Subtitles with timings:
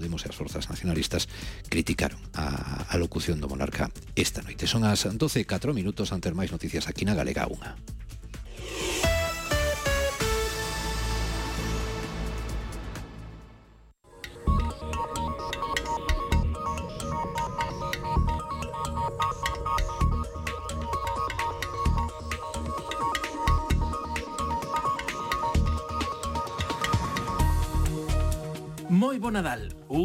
[0.00, 1.28] Podemos e as forzas nacionalistas
[1.68, 4.64] criticaron a a locución do monarca esta noite.
[4.64, 7.99] Son as 12 4 minutos antes máis noticias aquí na Galega 1.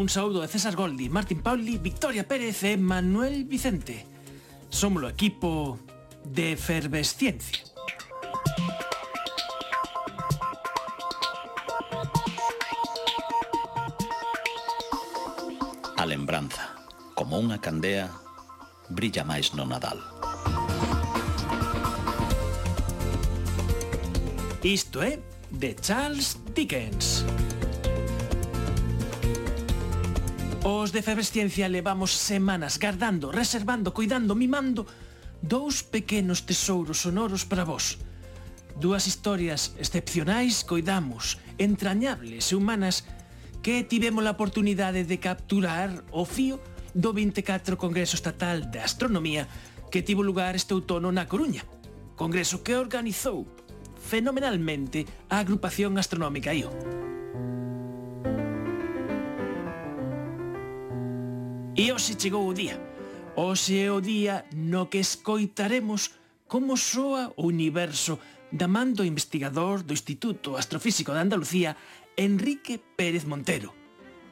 [0.05, 4.05] Un saúdo a César Goldi, Martín Pauli, Victoria Pérez e Manuel Vicente.
[4.69, 5.81] Somos o equipo
[6.21, 7.65] de efervesciencia.
[15.97, 16.77] A lembranza,
[17.17, 18.13] como unha candea,
[18.93, 19.97] brilla máis no Nadal.
[24.61, 25.17] Isto é
[25.49, 27.25] de Charles Dickens.
[30.65, 34.89] Os de Ciencia levamos semanas gardando, reservando, cuidando, mimando
[35.37, 38.01] dous pequenos tesouros sonoros para vós.
[38.73, 43.05] Dúas historias excepcionais coidamos, entrañables e humanas
[43.61, 46.57] que tivemos a oportunidade de capturar o fío
[46.97, 49.45] do 24 Congreso Estatal de Astronomía
[49.93, 51.61] que tivo lugar este outono na Coruña.
[52.17, 53.45] Congreso que organizou
[54.01, 57.04] fenomenalmente a agrupación astronómica IO.
[61.75, 62.79] E hoxe chegou o día.
[63.35, 66.15] Hoxe é o día no que escoitaremos
[66.47, 68.15] como soa o universo
[68.47, 71.75] da man do investigador do Instituto Astrofísico de Andalucía,
[72.15, 73.75] Enrique Pérez Montero,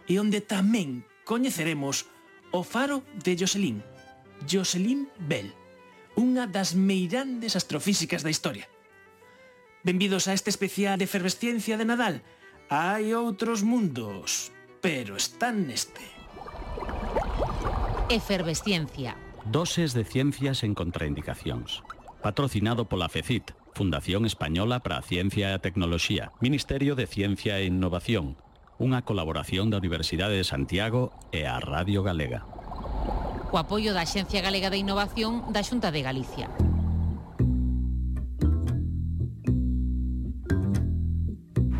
[0.07, 2.07] e onde tamén coñeceremos
[2.55, 3.83] o faro de Jocelyn,
[4.47, 5.51] Jocelyn Bell,
[6.15, 8.71] unha das meirandes astrofísicas da historia.
[9.83, 12.23] Benvidos a este especial de efervesciencia de Nadal.
[12.71, 16.12] Hai outros mundos, pero están neste.
[18.13, 19.17] Efervesciencia.
[19.43, 21.81] Doses de ciencias en contraindicacións.
[22.21, 27.65] Patrocinado pola FECIT, Fundación Española para a Ciencia e a Tecnoloxía, Ministerio de Ciencia e
[27.65, 28.37] Innovación,
[28.77, 32.45] unha colaboración da Universidade de Santiago e a Radio Galega.
[33.49, 36.53] O apoio da Axencia Galega de Innovación da Xunta de Galicia.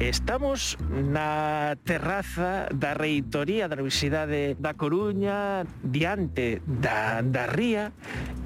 [0.04, 7.96] Estamos na terraza da Reitoría da Universidade da Coruña diante da, da Ría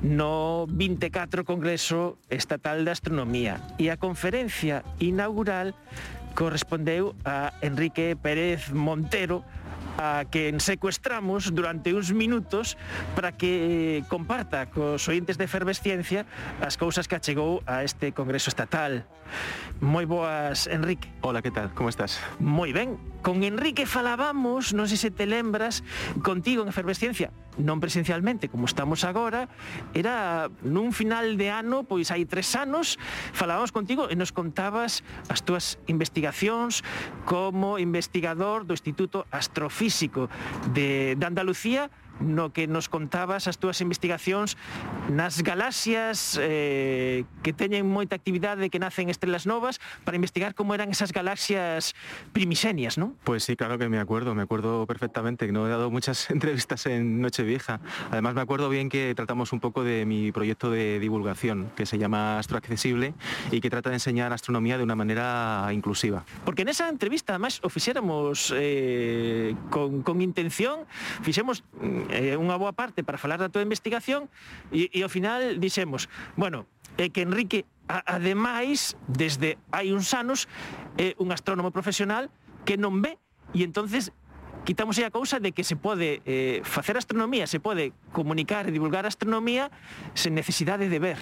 [0.05, 3.57] no 24 Congreso Estatal de Astronomía.
[3.81, 5.73] E a conferencia inaugural
[6.37, 9.41] correspondeu a Enrique Pérez Montero,
[9.97, 12.77] a que secuestramos durante uns minutos
[13.17, 16.29] para que eh, comparta cos ointes de efervesciencia
[16.61, 19.09] as cousas que achegou a este Congreso Estatal.
[19.83, 21.11] Moi boas, Enrique.
[21.19, 21.73] Hola, que tal?
[21.73, 22.21] Como estás?
[22.39, 22.95] Moi ben.
[23.25, 25.83] Con Enrique falábamos, non sei se te lembras,
[26.23, 29.51] contigo en efervesciencia, non presencialmente, como estamos agora,
[29.91, 32.95] era nun final de ano, pois hai tres anos,
[33.35, 36.87] falábamos contigo e nos contabas as túas investigacións
[37.27, 39.86] como investigador do Instituto Astrofísico
[40.73, 44.57] de, de Andalucía no que nos contabas as túas investigacións
[45.11, 50.89] nas galaxias eh, que teñen moita actividade que nacen estrelas novas para investigar como eran
[50.89, 51.93] esas galaxias
[52.33, 53.13] primixenias, ¿no?
[53.23, 56.85] Pues sí, claro que me acuerdo, me acuerdo perfectamente, que no he dado muchas entrevistas
[56.85, 57.79] en Nochevieja.
[58.11, 61.97] Además me acuerdo bien que tratamos un poco de mi proyecto de divulgación, que se
[61.97, 63.13] llama Astroaccesible
[63.51, 66.25] y que trata de enseñar astronomía de una manera inclusiva.
[66.45, 70.85] Porque en esa entrevista, además, o fixéramos eh, con, con intención,
[71.21, 71.63] fixemos
[72.09, 74.31] é unha boa parte para falar da túa investigación
[74.71, 76.65] e, e ao final dixemos, bueno,
[76.97, 80.49] é que Enrique, a, ademais, desde hai uns anos,
[80.97, 82.31] é un astrónomo profesional
[82.65, 83.15] que non ve
[83.55, 84.11] e entonces
[84.67, 89.07] quitamos a cousa de que se pode eh, facer astronomía, se pode comunicar e divulgar
[89.07, 89.71] astronomía
[90.11, 91.15] sen necesidade de ver.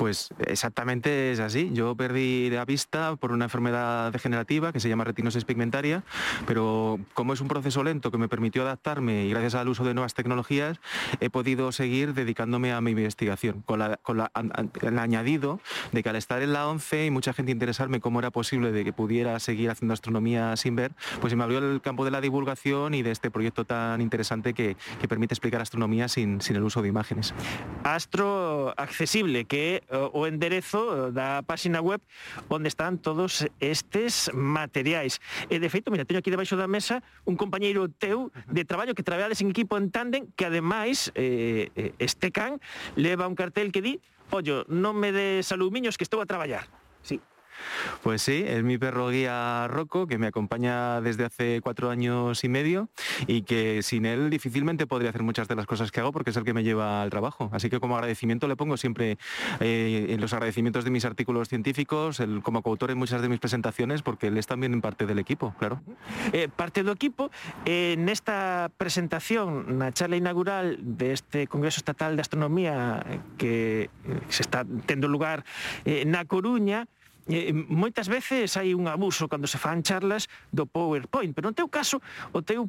[0.00, 1.68] Pues exactamente es así.
[1.74, 6.02] Yo perdí la vista por una enfermedad degenerativa que se llama retinosis pigmentaria,
[6.46, 9.92] pero como es un proceso lento que me permitió adaptarme y gracias al uso de
[9.92, 10.80] nuevas tecnologías
[11.20, 14.30] he podido seguir dedicándome a mi investigación, con, la, con la,
[14.80, 15.60] el añadido
[15.92, 18.84] de que al estar en la 11 y mucha gente interesarme cómo era posible de
[18.84, 22.22] que pudiera seguir haciendo astronomía sin ver, pues se me abrió el campo de la
[22.22, 26.56] divulgación investigación y de este proyecto tan interesante que, que permite explicar astronomía sin, sin,
[26.56, 27.34] el uso de imágenes.
[27.84, 32.00] Astro Accesible, que eh, o enderezo eh, da página web
[32.48, 35.20] onde están todos estes materiais.
[35.50, 39.02] E de feito, mira, teño aquí debaixo da mesa un compañeiro teu de traballo que
[39.02, 42.60] traballades en equipo en tándem que ademais eh, eh, este can
[42.94, 43.94] leva un cartel que di
[44.28, 46.68] Ollo, non me des alumiños que estou a traballar.
[48.02, 52.48] Pues sí, es mi perro guía Rocco, que me acompaña desde hace cuatro años y
[52.48, 52.88] medio
[53.26, 56.36] y que sin él difícilmente podría hacer muchas de las cosas que hago porque es
[56.36, 57.50] el que me lleva al trabajo.
[57.52, 59.18] Así que como agradecimiento le pongo siempre
[59.60, 63.40] eh, en los agradecimientos de mis artículos científicos, el, como coautor en muchas de mis
[63.40, 65.80] presentaciones, porque él es también parte del equipo, claro.
[66.32, 67.30] Eh, parte do equipo,
[67.64, 73.04] eh, nesta presentación, na charla inaugural deste Congreso Estatal de Astronomía
[73.36, 73.90] que
[74.28, 75.44] se está tendo lugar
[75.84, 76.86] eh, na Coruña,
[77.28, 81.68] eh, moitas veces hai un abuso cando se fan charlas do PowerPoint, pero no teu
[81.68, 82.00] caso,
[82.32, 82.64] o teu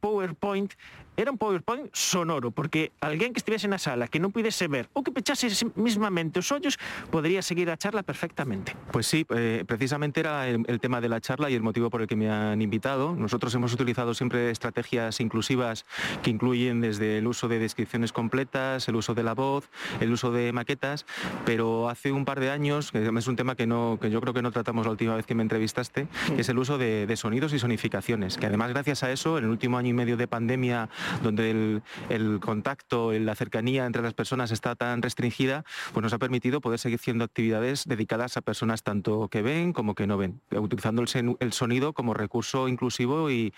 [0.00, 0.70] PowerPoint
[1.16, 5.00] era un PowerPoint sonoro, porque alguén que estivese na sala que non pudese ver ou
[5.00, 6.76] que pechase mismamente os ollos,
[7.08, 8.76] podría seguir a charla perfectamente.
[8.92, 12.02] Pues sí, eh, precisamente era el, el, tema de la charla y el motivo por
[12.02, 13.16] el que me han invitado.
[13.16, 15.86] Nosotros hemos utilizado siempre estrategias inclusivas
[16.22, 19.70] que incluyen desde el uso de descripciones completas, el uso de la voz,
[20.00, 21.06] el uso de maquetas,
[21.44, 24.34] pero hace un par de años, que es un tema que, no, que yo creo
[24.34, 27.16] que no tratamos la última vez que me entrevistaste, que es el uso de, de
[27.16, 30.28] sonidos y sonificaciones, que además gracias a eso, en el último año y medio de
[30.28, 30.88] pandemia
[31.22, 36.60] donde el, contacto, la cercanía entre las personas está tan restringida, pues nos ha permitido
[36.60, 41.02] poder seguir haciendo actividades dedicadas a personas tanto que ven como que no ven, utilizando
[41.02, 43.52] el, sonido como recurso inclusivo y,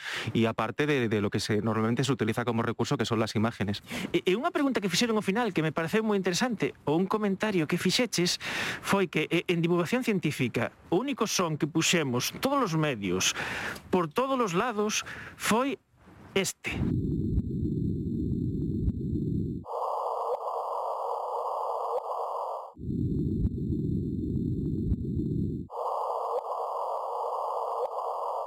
[0.47, 3.83] aparte de, lo que normalmente se utiliza como recurso, que son las imágenes.
[4.13, 7.07] E, e unha pregunta que fixeron ao final que me pareceu moi interesante, ou un
[7.11, 8.39] comentario que fixeches,
[8.81, 13.35] foi que en divulgación científica o único son que puxemos todos os medios
[13.91, 15.05] por todos os lados
[15.37, 15.79] foi
[16.35, 16.73] este.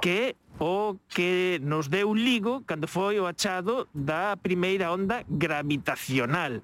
[0.02, 6.60] que o que nos deu Ligo cando foi o achado da primeira onda gravitacional.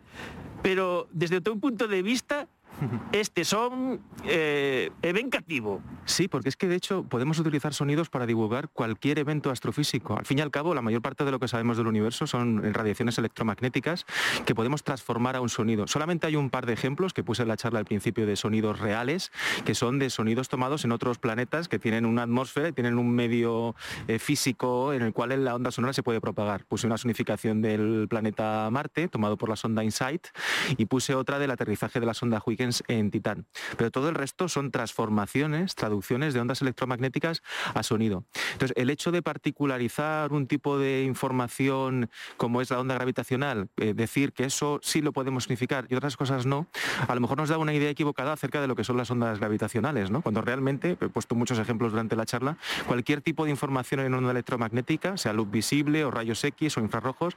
[0.60, 2.48] Pero desde o teu punto de vista,
[3.12, 4.90] este son eh,
[5.30, 5.82] cativo.
[6.04, 10.16] Sí, porque es que de hecho podemos utilizar sonidos para divulgar cualquier evento astrofísico.
[10.16, 12.62] Al fin y al cabo, la mayor parte de lo que sabemos del universo son
[12.72, 14.06] radiaciones electromagnéticas
[14.46, 15.86] que podemos transformar a un sonido.
[15.86, 18.78] Solamente hay un par de ejemplos que puse en la charla al principio de sonidos
[18.78, 19.32] reales,
[19.64, 23.10] que son de sonidos tomados en otros planetas que tienen una atmósfera y tienen un
[23.10, 23.74] medio
[24.06, 26.64] eh, físico en el cual la onda sonora se puede propagar.
[26.64, 30.28] Puse una sonificación del planeta Marte, tomado por la sonda InSight,
[30.76, 33.46] y puse otra del aterrizaje de la sonda Huygens en Titán.
[33.76, 37.42] Pero todo el resto son transformaciones, traducciones de ondas electromagnéticas
[37.74, 38.24] a sonido.
[38.52, 43.94] Entonces, el hecho de particularizar un tipo de información como es la onda gravitacional, eh,
[43.94, 46.66] decir que eso sí lo podemos significar y otras cosas no,
[47.06, 49.38] a lo mejor nos da una idea equivocada acerca de lo que son las ondas
[49.38, 50.22] gravitacionales, ¿no?
[50.22, 54.30] Cuando realmente, he puesto muchos ejemplos durante la charla, cualquier tipo de información en onda
[54.30, 57.36] electromagnética, sea luz visible o rayos X o infrarrojos,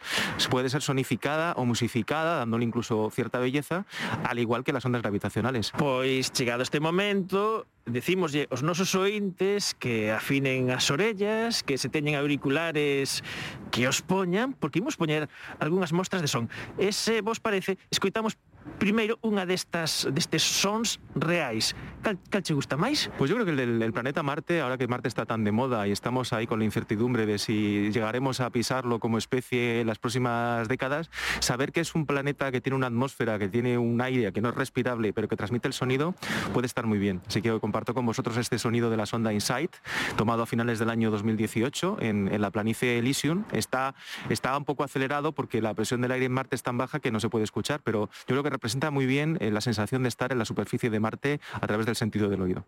[0.50, 3.86] puede ser sonificada o musificada, dándole incluso cierta belleza,
[4.24, 5.21] al igual que las ondas gravitacionales.
[5.22, 5.72] habitacionales?
[5.78, 12.18] Pois, chegado este momento, decimoslle os nosos ointes que afinen as orellas, que se teñen
[12.18, 13.22] auriculares,
[13.70, 15.30] que os poñan, porque imos poñer
[15.62, 16.50] algunhas mostras de son.
[16.82, 18.38] E se vos parece, escoitamos
[18.78, 21.74] primeiro unha destas destes sons reais.
[22.02, 23.14] Cal, cal che gusta máis?
[23.18, 25.92] Pues yo creo que el planeta Marte, ahora que Marte está tan de moda y
[25.92, 30.68] estamos ahí con la incertidumbre de si llegaremos a pisarlo como especie en las próximas
[30.68, 34.42] décadas, saber que es un planeta que tiene una atmósfera, que tiene un aire que
[34.42, 36.16] no es respirable, pero que transmite el sonido,
[36.54, 37.22] puede estar muy bien.
[37.28, 39.76] Así que comparto con vosotros este sonido de la sonda InSight,
[40.16, 43.44] tomado a finales del año 2018 en, en la planicie Elysium.
[43.52, 43.96] Está,
[44.30, 47.12] está un poco acelerado porque la presión del aire en Marte es tan baja que
[47.12, 50.10] no se puede escuchar, pero yo creo que representa muy bien eh, la sensación de
[50.10, 52.66] estar en la superficie de Marte a través del sentido del oído.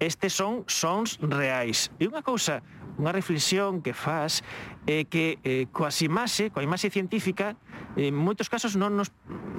[0.00, 1.88] Estes son sons reais.
[1.96, 2.60] E unha cousa
[2.98, 4.46] unha reflexión que faz
[4.86, 7.56] é que eh, coas imaxe, coa imaxe científica,
[7.96, 9.10] en moitos casos non nos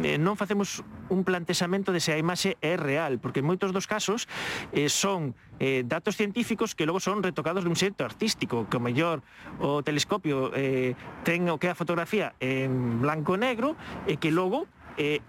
[0.03, 3.89] eh, non facemos un plantexamento de se a imaxe é real, porque en moitos dos
[3.89, 4.27] casos
[4.71, 9.23] eh, son eh, datos científicos que logo son retocados dun xeito artístico, que o mellor
[9.59, 13.75] o telescopio eh, ten o que a fotografía en blanco e negro
[14.07, 15.21] e que logo eh,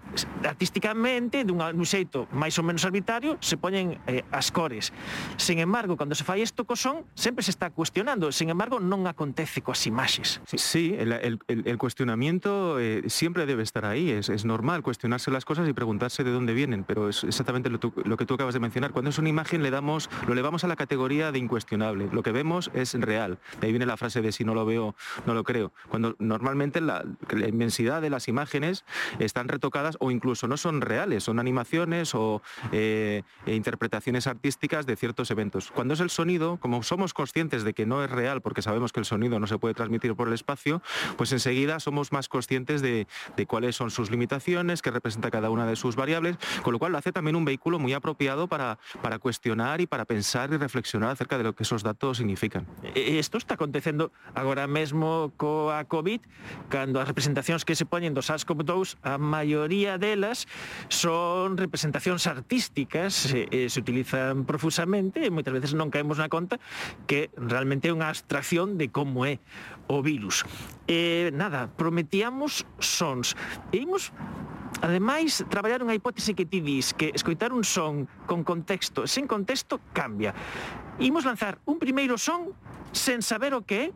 [0.43, 4.95] artísticamente, dun, dun xeito máis ou menos arbitrario, se poñen eh, as cores.
[5.35, 8.31] Sen embargo, cando se fai isto co son, sempre se está cuestionando.
[8.31, 10.39] Sen embargo, non acontece coas imaxes.
[10.47, 14.09] Sí, el, el, el cuestionamiento eh, siempre debe estar ahí.
[14.11, 17.79] Es, es, normal cuestionarse las cosas y preguntarse de dónde vienen, pero es exactamente lo,
[17.79, 18.91] tu, lo, que tú acabas de mencionar.
[18.91, 22.09] Cuando es una imagen, le damos, lo elevamos a la categoría de incuestionable.
[22.11, 23.39] Lo que vemos es real.
[23.59, 24.95] De ahí viene la frase de si no lo veo,
[25.25, 25.73] no lo creo.
[25.89, 28.85] Cuando normalmente la, la inmensidad de las imágenes
[29.19, 34.95] están retocadas o incluso no son reales, son animaciones o eh, e interpretaciones artísticas de
[34.95, 35.71] ciertos eventos.
[35.71, 38.99] Cuando es el sonido, como somos conscientes de que no es real, porque sabemos que
[38.99, 40.81] el sonido no se puede transmitir por el espacio,
[41.17, 43.07] pues enseguida somos más conscientes de,
[43.47, 46.97] cuáles son sus limitaciones, qué representa cada una de sus variables, con lo cual lo
[46.97, 48.77] hace también un vehículo muy apropiado para,
[49.19, 52.67] cuestionar y para pensar y reflexionar acerca de lo que esos datos significan.
[52.93, 56.21] Isto está acontecendo agora mesmo coa COVID,
[56.69, 59.17] cando as representacións que se poñen do SARS-CoV-2, a
[59.47, 60.43] maioría delas
[60.91, 66.59] son representacións artísticas, se, eh, se utilizan profusamente e moitas veces non caemos na conta
[67.07, 69.39] que realmente é unha abstracción de como é
[69.87, 70.43] o virus.
[70.91, 73.39] E, nada, prometíamos sons.
[73.71, 74.11] E imos
[74.77, 79.81] Ademais, traballar unha hipótese que ti dis que escoitar un son con contexto, sen contexto,
[79.89, 80.37] cambia.
[81.01, 82.53] Imos lanzar un primeiro son
[82.93, 83.95] sen saber o que é,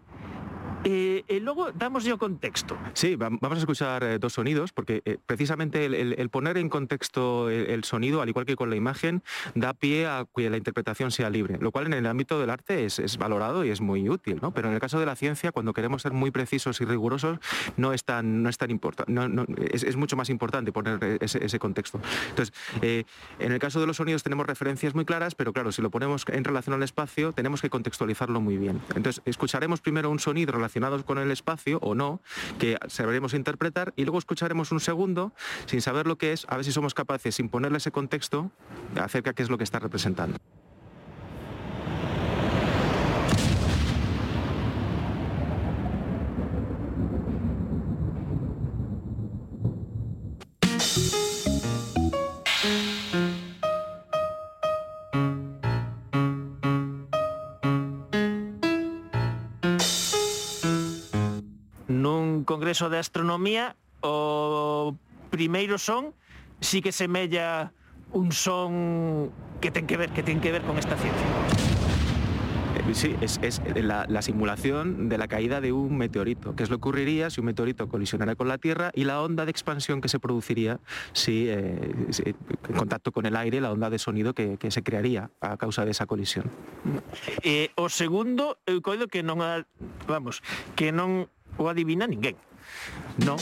[0.83, 2.77] Eh, eh, luego damos yo contexto.
[2.93, 7.83] Sí, vamos a escuchar eh, dos sonidos, porque eh, precisamente el, poner en contexto el,
[7.83, 9.21] sonido, al igual que con la imagen,
[9.53, 12.85] da pie a que la interpretación sea libre, lo cual en el ámbito del arte
[12.85, 14.53] es, es valorado y es muy útil, ¿no?
[14.53, 17.39] Pero en el caso de la ciencia, cuando queremos ser muy precisos y rigurosos,
[17.77, 21.43] no es tan, no tan importante, no, no, es, es, mucho más importante poner ese,
[21.45, 22.01] ese contexto.
[22.29, 25.89] Entonces, en el caso de los sonidos tenemos referencias muy claras, pero claro, si lo
[25.89, 28.81] ponemos en relación al espacio, tenemos que contextualizarlo muy bien.
[28.95, 32.21] Entonces, escucharemos primero un sonido relacionado relacionados con el espacio o no,
[32.57, 35.33] que sabremos interpretar y luego escucharemos un segundo
[35.65, 38.51] sin saber lo que es, a ver si somos capaces, sin ponerle ese contexto,
[38.95, 40.37] acerca qué es lo que está representando.
[62.71, 64.95] Congreso de Astronomía, o
[65.29, 66.15] primeiro son
[66.63, 67.75] si que semella
[68.15, 69.27] un son
[69.59, 71.27] que ten que ver que ten que ver con esta ciencia.
[72.79, 76.55] Eh, sí, es, es la, la, simulación de la caída de un meteorito.
[76.55, 79.43] ¿Qué es lo que ocurriría si un meteorito colisionara con la Tierra y la onda
[79.43, 80.79] de expansión que se produciría
[81.11, 81.75] si, eh,
[82.11, 85.57] si en contacto con el aire, la onda de sonido que, que se crearía a
[85.57, 86.49] causa de esa colisión?
[87.43, 89.43] Eh, o segundo, eu coido que non
[90.07, 90.39] vamos,
[90.79, 91.27] que non
[91.59, 92.39] o adivina ninguén.
[93.19, 93.37] Non.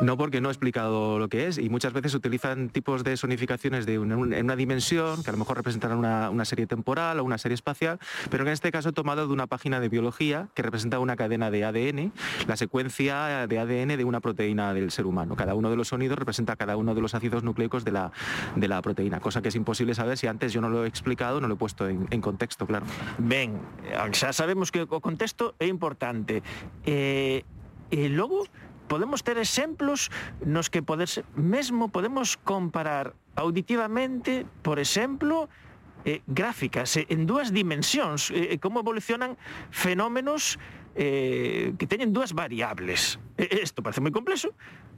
[0.00, 3.84] No porque no he explicado lo que es y muchas veces utilizan tipos de sonificaciones
[3.84, 7.54] de en una dimensión que a lo mejor representan una, serie temporal o una serie
[7.54, 7.98] espacial,
[8.30, 11.50] pero en este caso he tomado de una página de biología que representa una cadena
[11.50, 12.12] de ADN,
[12.46, 15.34] la secuencia de ADN de una proteína del ser humano.
[15.34, 18.12] Cada uno de los sonidos representa cada uno de los ácidos nucleicos de la,
[18.54, 21.40] de la proteína, cosa que es imposible saber si antes yo no lo he explicado,
[21.40, 22.86] no lo he puesto en, contexto, claro.
[23.18, 23.58] Ben,
[24.12, 26.42] xa sabemos que o contexto é importante.
[26.86, 27.42] Eh,
[27.90, 28.44] e logo
[28.88, 30.10] podemos ter exemplos
[30.44, 35.48] nos que poder mesmo podemos comparar auditivamente, por exemplo,
[36.04, 39.36] eh, gráficas eh, en dúas dimensións, eh, eh como evolucionan
[39.70, 40.58] fenómenos
[40.96, 43.20] eh, que teñen dúas variables.
[43.38, 44.50] Isto parece moi complexo,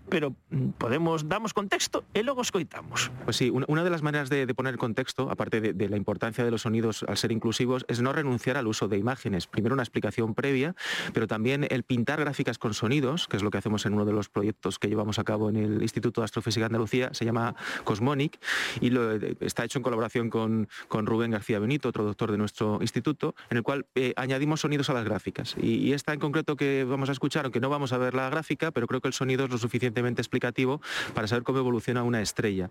[0.09, 3.12] pero mm, podemos damos contexto e logo escoitamos.
[3.28, 6.62] Pues sí, una de las maneras de, poner contexto, aparte de, la importancia de los
[6.62, 9.47] sonidos al ser inclusivos, es no renunciar al uso de imágenes.
[9.47, 10.75] Primero una explicación previa,
[11.12, 14.12] pero también el pintar gráficas con sonidos, que es lo que hacemos en uno de
[14.12, 17.54] los proyectos que llevamos a cabo en el Instituto de Astrofísica de Andalucía, se llama
[17.85, 18.40] Cosmonic,
[18.80, 22.78] y lo, está hecho en colaboración con, con Rubén García Benito, otro doctor de nuestro
[22.80, 25.56] instituto, en el cual eh, añadimos sonidos a las gráficas.
[25.61, 28.70] Y, y esta en concreto que vamos a escuchar, aunque no vamos a ver gráfica,
[28.70, 30.80] pero creo que el sonido es lo suficiente explicativo
[31.14, 32.70] para saber cómo evoluciona una estrella.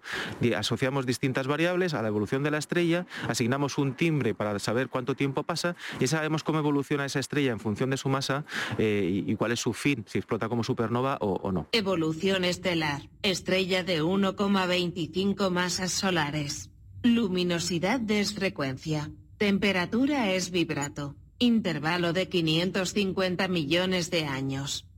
[0.58, 5.16] Asociamos distintas variables a la evolución de la estrella, asignamos un timbre para saber cuánto
[5.16, 8.46] tiempo pasa y sabemos cómo evoluciona esa estrella en función de su masa
[8.78, 11.68] eh, y, cuál es su fin, si explota como supernova o, o no.
[11.72, 13.04] Evolución estelar.
[13.22, 16.70] Estrella de 1,25 masas solares.
[17.04, 19.12] Luminosidad de frecuencia.
[19.38, 21.16] Temperatura es vibrato.
[21.38, 24.89] Intervalo de 550 millones de años.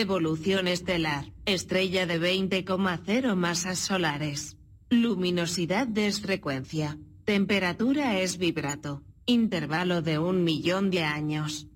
[0.00, 1.26] Evolución estelar.
[1.44, 4.56] Estrella de 20,0 masas solares.
[4.88, 6.96] Luminosidad de frecuencia.
[7.26, 9.02] Temperatura es vibrato.
[9.26, 11.68] Intervalo de un millón de años.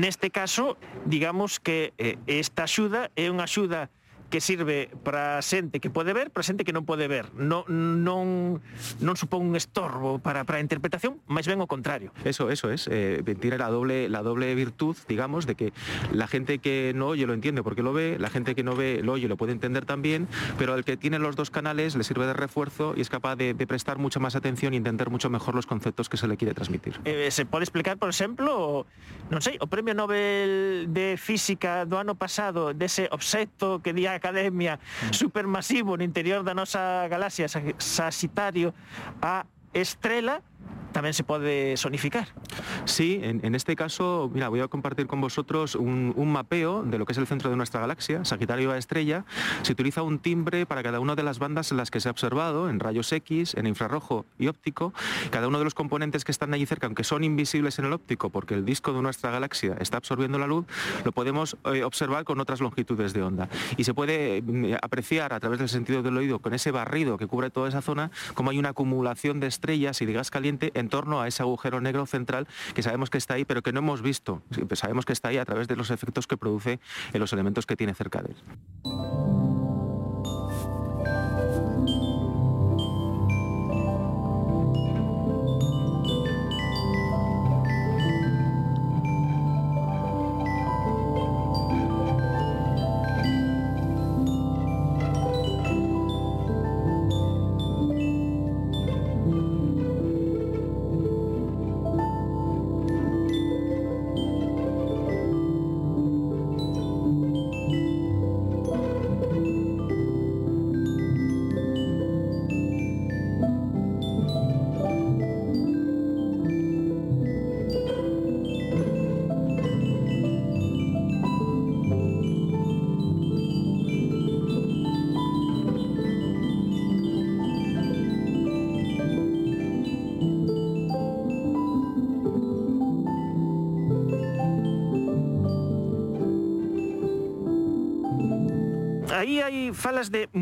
[0.00, 3.92] neste caso, digamos que eh, esta axuda é unha axuda
[4.30, 7.28] que sirve para xente que pode ver, para xente que non pode ver.
[7.34, 8.62] Non, non,
[9.02, 12.14] non supón un estorbo para, para a interpretación, máis ben o contrario.
[12.22, 12.86] Eso, eso es.
[12.86, 15.74] Eh, tiene la doble, la doble virtud, digamos, de que
[16.14, 19.02] la gente que no oye lo entiende porque lo ve, la gente que no ve
[19.02, 22.26] lo oye lo puede entender también, pero el que tiene los dos canales le sirve
[22.26, 25.54] de refuerzo y es capaz de, de prestar mucha más atención y entender mucho mejor
[25.54, 27.00] los conceptos que se le quiere transmitir.
[27.04, 28.86] Eh, se pode explicar, por exemplo,
[29.32, 34.19] non sei, o Premio Nobel de Física do ano pasado dese obxecto que di a
[34.20, 35.16] academia mm.
[35.16, 38.76] supermasivo no interior da nosa galaxia Sagitario
[39.24, 40.44] a estrela
[40.92, 42.28] también se puede sonificar.
[42.84, 47.12] Sí, en, este caso, mira, voy a compartir con vosotros un, mapeo de lo que
[47.12, 49.24] es el centro de nuestra galaxia, Sagitario a Estrella.
[49.62, 52.12] Se utiliza un timbre para cada una de las bandas en las que se ha
[52.12, 54.92] observado, en rayos X, en infrarrojo y óptico.
[55.30, 58.30] Cada uno de los componentes que están allí cerca, aunque son invisibles en el óptico,
[58.30, 60.66] porque el disco de nuestra galaxia está absorbiendo la luz,
[61.04, 63.48] lo podemos eh, observar con otras longitudes de onda.
[63.76, 67.26] Y se puede eh, apreciar a través del sentido del oído, con ese barrido que
[67.26, 70.88] cubre toda esa zona, como hay una acumulación de estrellas y de gas caliente en
[70.88, 74.02] torno a ese agujero negro central que sabemos que está ahí, pero que no hemos
[74.02, 74.42] visto.
[74.72, 76.80] Sabemos que está ahí a través de los efectos que produce
[77.12, 79.59] en los elementos que tiene cerca de él.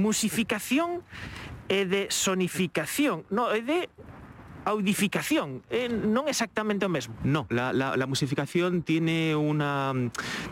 [0.08, 1.04] musificación
[1.68, 3.28] e de sonificación.
[3.28, 3.92] No, é de
[4.68, 7.16] audificación, eh, non exactamente o mesmo.
[7.24, 7.72] No, la,
[8.04, 9.92] musificación tiene una,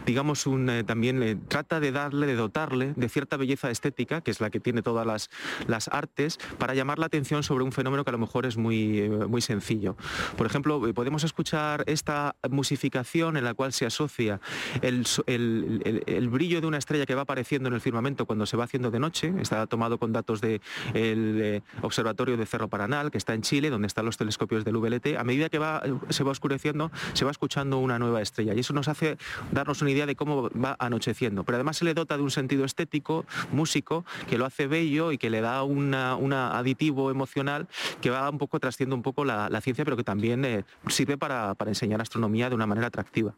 [0.05, 4.31] digamos, un, eh, también eh, trata de darle, de dotarle de cierta belleza estética, que
[4.31, 5.29] es la que tiene todas las,
[5.66, 9.00] las artes, para llamar la atención sobre un fenómeno que a lo mejor es muy,
[9.00, 9.96] eh, muy sencillo.
[10.37, 14.40] Por ejemplo, podemos escuchar esta musificación en la cual se asocia
[14.81, 18.46] el, el, el, el, brillo de una estrella que va apareciendo en el firmamento cuando
[18.46, 20.61] se va haciendo de noche, está tomado con datos del
[20.92, 25.19] de Observatorio de Cerro Paranal, que está en Chile, donde está los telescopios del VLT,
[25.19, 28.55] a medida que va, se va oscureciendo, se va escuchando una nueva estrella.
[28.55, 29.19] Y eso nos hace
[29.53, 31.45] darnos una idea de cómo va anocheciendo.
[31.45, 35.19] Pero además se le dota de un sentido estético, músico, que lo hace bello y
[35.19, 37.69] que le da una, una aditivo emocional
[38.01, 41.19] que va un poco trasciendo un poco la, la ciencia, pero que también eh, sirve
[41.19, 43.35] para, para enseñar astronomía de una manera atractiva.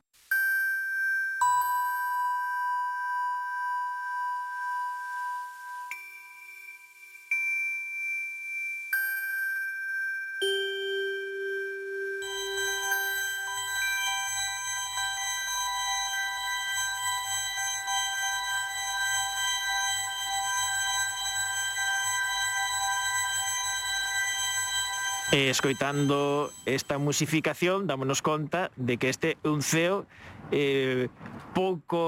[25.39, 30.03] E escoitando esta musificación dámonos conta de que este é un ceo
[30.51, 31.07] eh,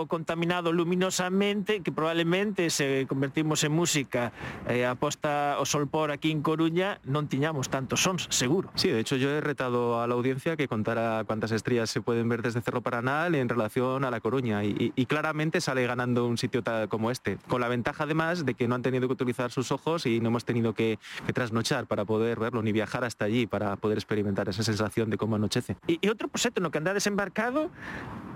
[0.09, 4.33] contaminado luminosamente que probablemente se convertimos en música
[4.69, 8.71] eh, aposta o solpor aquí en Coruña non tiñamos tantos sons, seguro.
[8.79, 12.31] Sí, de hecho yo he retado a la audiencia que contara cuántas estrellas se pueden
[12.31, 16.63] ver desde Cerro Paranal en relación a La Coruña y, claramente sale ganando un sitio
[16.63, 19.73] tal como este, con la ventaja además de que no han tenido que utilizar sus
[19.73, 23.27] ojos y no hemos tenido que, que trasnochar para poder verlo ni viajar hasta hasta
[23.27, 25.77] allí para poder experimentar esa sensación de como anochece.
[25.87, 27.69] E, e outro proxecto no que andades embarcado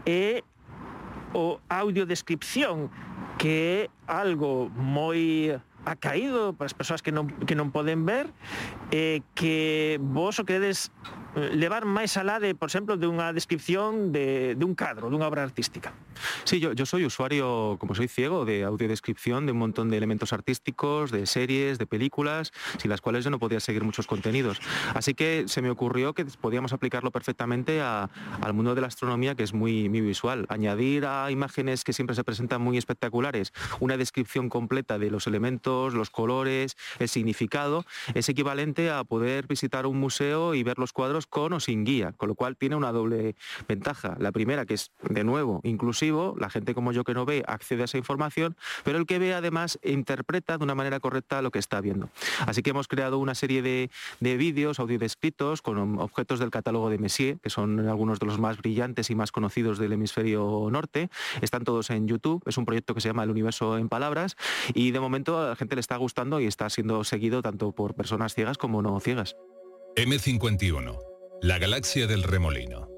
[0.05, 0.45] é
[1.33, 2.93] o audiodescripción,
[3.41, 5.57] que é algo moi
[5.89, 8.29] acaído para as persoas que non, que non poden ver,
[8.93, 10.93] eh, que vos o queredes
[11.35, 15.43] levar máis alá de, por exemplo, de unha descripción de, de un cadro, dunha obra
[15.43, 15.93] artística.
[16.45, 21.11] Sí, yo, soy usuario, como soy ciego, de audiodescripción de un montón de elementos artísticos,
[21.11, 24.61] de series, de películas, sin las cuales yo no podía seguir muchos contenidos.
[24.95, 29.43] Así que se me ocurrió que podíamos aplicarlo perfectamente al mundo de la astronomía, que
[29.43, 30.47] es muy visual.
[30.49, 35.95] Añadir a imágenes que siempre se presentan muy espectaculares una descripción completa de los elementos,
[35.95, 41.24] los colores, el significado, es equivalente a poder visitar un museo y ver los cuadros
[41.27, 43.37] con o sin guía, con lo cual tiene una doble
[43.69, 44.17] ventaja.
[44.19, 47.83] La primera, que es de nuevo inclusivo, la gente como yo que no ve accede
[47.83, 51.59] a esa información, pero el que ve además interpreta de una manera correcta lo que
[51.59, 52.09] está viendo.
[52.47, 56.91] Así que hemos creado una serie de, de vídeos, audio descritos con objetos del catálogo
[56.91, 61.11] de Messier, que son algunos de los más brillantes y más conocidos del hemisferio norte.
[61.41, 62.43] Están todos en YouTube.
[62.47, 64.37] Es un proyecto que se llama El Universo en Palabras
[64.75, 67.95] y de momento a la gente le está gustando y está siendo seguido tanto por
[67.95, 69.37] personas ciegas como no ciegas.
[69.97, 70.99] M51,
[71.45, 72.89] la galaxia del remolino.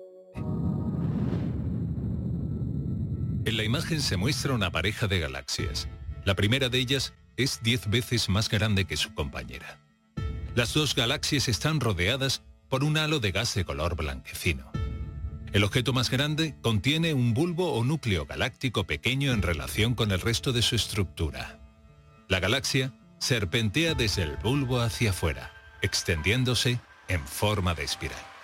[3.45, 5.89] En la imagen se muestra una pareja de galaxias.
[6.25, 9.81] La primera de ellas es 10 veces más grande que su compañera.
[10.55, 14.71] Las dos galaxias están rodeadas por un halo de gas de color blanquecino.
[15.53, 20.21] El objeto más grande contiene un bulbo o núcleo galáctico pequeño en relación con el
[20.21, 21.59] resto de su estructura.
[22.29, 25.51] La galaxia serpentea desde el bulbo hacia afuera,
[25.83, 26.79] extendiéndose
[27.09, 28.36] en forma de espiral.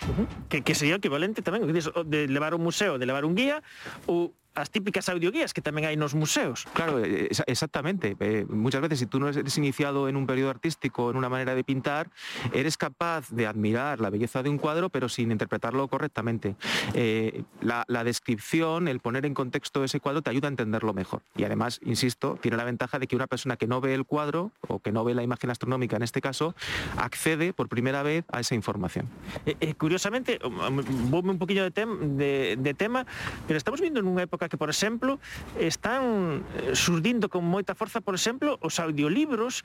[0.51, 3.63] Que, que sería equivalente tamén, que dices, de levar un museo, de levar un guía,
[4.11, 6.69] ou as típicas audioguías que tamén hai nos museos.
[6.77, 8.17] Claro, exactamente.
[8.21, 11.55] Eh, muchas veces si tú no eres iniciado en un periodo artístico, en una manera
[11.55, 12.13] de pintar,
[12.53, 16.57] eres capaz de admirar la belleza de un cuadro, pero sin interpretarlo correctamente.
[16.93, 21.23] Eh, la, la, descripción, el poner en contexto ese cuadro te ayuda a entenderlo mejor.
[21.37, 24.53] Y además, insisto, tiene la ventaja de que una persona que no ve el cuadro
[24.69, 26.55] o que no ve la imagen astronómica en este caso,
[26.97, 29.09] accede por primera vez a esa información.
[29.47, 33.07] Eh, eh, curiosamente, vou un poquillo de, tem de, de tema,
[33.47, 35.21] pero estamos viendo en unha época época que, por exemplo,
[35.59, 39.63] están eh, surdindo con moita forza, por exemplo, os audiolibros,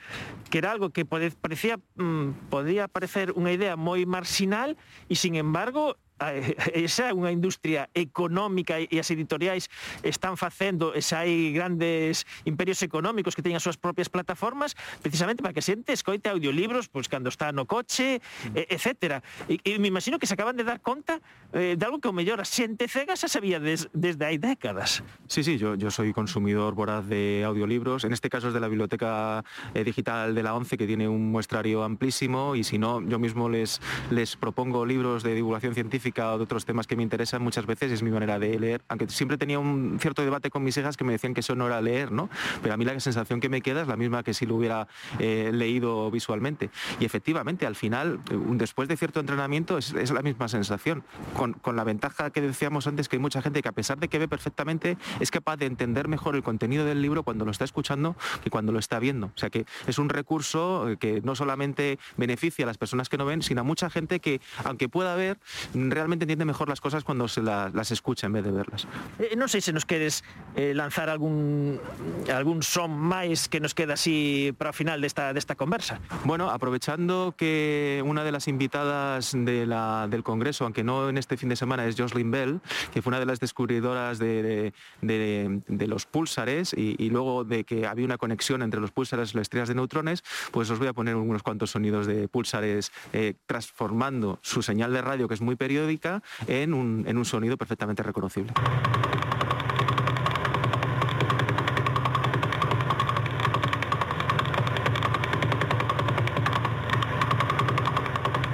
[0.50, 4.78] que era algo que pode, parecía, mm, podía parecer unha idea moi marxinal
[5.10, 5.98] e, sin embargo,
[6.74, 9.70] esa é unha industria económica e as editoriais
[10.02, 14.74] están facendo, e xa hai grandes imperios económicos que teñen as súas propias plataformas,
[15.06, 18.18] precisamente para que a xente escoite audiolibros, pois cando está no coche,
[18.58, 19.22] etc.
[19.46, 21.22] E, e me imagino que se acaban de dar conta
[21.54, 25.06] eh, de algo que o mellor a xente cega xa sabía des, desde hai décadas.
[25.30, 28.68] Sí, sí, yo, yo soy consumidor voraz de audiolibros, en este caso es de la
[28.68, 29.46] biblioteca
[29.78, 33.50] eh, digital de la ONCE que tiene un muestrario amplísimo y si no, yo mismo
[33.50, 37.92] les, les propongo libros de divulgación científica de otros temas que me interesan muchas veces
[37.92, 41.04] es mi manera de leer, aunque siempre tenía un cierto debate con mis hijas que
[41.04, 42.30] me decían que eso no era leer, ¿no?
[42.62, 44.88] Pero a mí la sensación que me queda es la misma que si lo hubiera
[45.20, 46.70] eh, leído visualmente.
[47.00, 48.20] Y efectivamente, al final,
[48.52, 51.04] después de cierto entrenamiento, es, es la misma sensación,
[51.36, 54.08] con, con, la ventaja que decíamos antes que hay mucha gente que a pesar de
[54.08, 57.66] que ve perfectamente, es capaz de entender mejor el contenido del libro cuando lo está
[57.66, 59.28] escuchando que cuando lo está viendo.
[59.28, 63.18] O sea que es un recurso eh, que no solamente beneficia a las personas que
[63.18, 65.38] no ven, sino a mucha gente que, aunque pueda ver,
[65.98, 68.86] realmente entiende mejor las cosas cuando se la, las escucha en vez de verlas.
[69.18, 70.22] Eh, non sei se nos queres
[70.56, 71.82] eh, lanzar algún
[72.30, 76.00] algún son máis que nos queda así para o final desta, desta conversa.
[76.24, 81.38] Bueno, aprovechando que una de las invitadas de la, del Congreso, aunque no en este
[81.38, 82.62] fin de semana, es Jocelyn Bell,
[82.94, 87.44] que fue una de las descubridoras de, de, de, de los púlsares y, y luego
[87.44, 90.80] de que había una conexión entre los púlsares y las estrellas de neutrones, pues os
[90.80, 95.34] voy a poner unos cuantos sonidos de púlsares eh, transformando su señal de radio, que
[95.34, 95.87] es muy periódica,
[96.48, 98.54] en un, en un sonido perfectamente reconocible.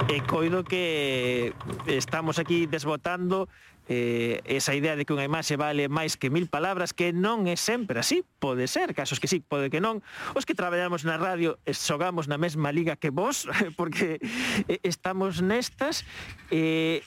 [0.08, 1.52] E coido que
[1.90, 3.48] estamos aquí desbotando
[3.88, 7.56] eh, esa idea de que unha imaxe vale máis que mil palabras que non é
[7.56, 10.00] sempre así, pode ser, casos que sí, pode que non.
[10.32, 13.44] Os que traballamos na radio eh, xogamos na mesma liga que vos,
[13.78, 14.20] porque
[14.68, 16.08] eh, estamos nestas,
[16.48, 17.04] eh,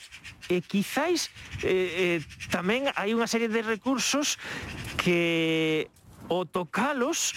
[0.48, 1.34] e quizáis
[1.66, 4.40] eh, eh, tamén hai unha serie de recursos
[5.02, 5.90] que
[6.28, 7.36] o tocalos,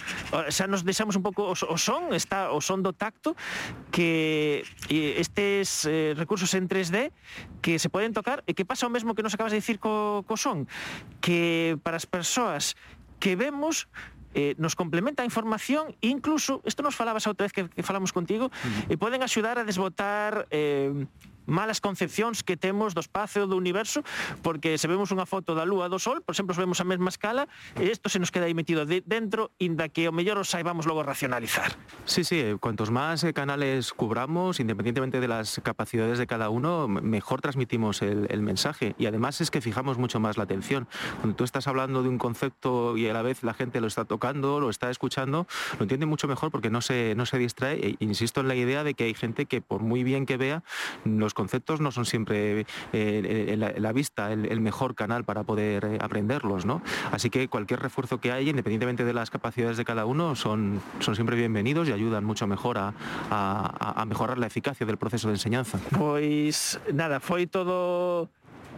[0.51, 3.39] xa nos deixamos un pouco o, o son, está o son do tacto
[3.95, 7.15] que estes eh, recursos en 3D
[7.63, 10.27] que se poden tocar e que pasa o mesmo que nos acabas de dicir co,
[10.27, 10.67] co son,
[11.23, 12.75] que para as persoas
[13.23, 13.87] que vemos
[14.35, 18.47] eh, nos complementa a información incluso, isto nos falabas outra vez que, que falamos contigo,
[18.47, 18.93] uh -huh.
[18.93, 20.91] e poden axudar a desbotar eh,
[21.51, 24.07] malas concepcións que temos do espacio do universo,
[24.41, 27.11] porque se vemos unha foto da lúa do sol, por exemplo, se vemos a mesma
[27.11, 30.49] escala, e isto se nos queda aí metido de dentro, inda que o mellor os
[30.49, 31.75] saibamos logo racionalizar.
[32.07, 37.41] Sí, sí, cuantos más eh, canales cubramos, independientemente de las capacidades de cada uno, mejor
[37.41, 38.95] transmitimos el, el mensaje.
[38.99, 40.89] Y además es que fijamos mucho más la atención.
[41.21, 44.05] Cuando tú estás hablando de un concepto y a la vez la gente lo está
[44.05, 45.47] tocando, lo está escuchando,
[45.79, 47.79] lo entiende mucho mejor porque no se, no se distrae.
[47.81, 50.63] E insisto en la idea de que hay gente que por muy bien que vea,
[51.05, 55.85] los conceptos no son siempre eh, la, la, vista el, el, mejor canal para poder
[55.85, 56.83] eh, aprenderlos, ¿no?
[57.13, 61.15] Así que cualquier refuerzo que hay, independientemente de las capacidades de cada uno, son, son
[61.15, 62.93] siempre bienvenidos y ayudan mucho mejor a,
[63.31, 65.81] a, a mejorar la eficacia del proceso de enseñanza.
[65.97, 68.29] Pois nada, foi todo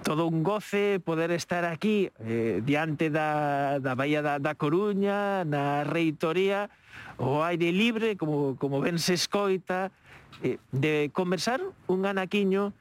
[0.03, 5.87] todo un goce poder estar aquí eh, diante da, da Bahía da, da Coruña, na
[5.87, 6.71] reitoría,
[7.19, 9.95] o aire libre, como, como ben se escoita,
[10.43, 12.73] Eh, de conversar un anaquiño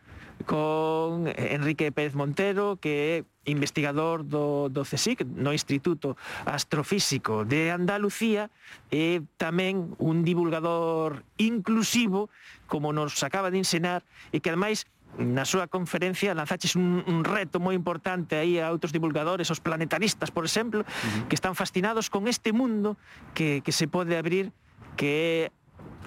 [0.46, 8.50] con Enrique Pérez Montero, que é investigador do, do CSIC, no Instituto Astrofísico de Andalucía,
[8.90, 12.30] e tamén un divulgador inclusivo,
[12.66, 14.86] como nos acaba de ensinar, e que ademais
[15.20, 20.32] na súa conferencia lanzaches un, un reto moi importante aí a outros divulgadores, os planetaristas,
[20.32, 21.28] por exemplo, uh -huh.
[21.28, 22.96] que están fascinados con este mundo
[23.36, 24.56] que, que se pode abrir
[24.96, 25.61] que é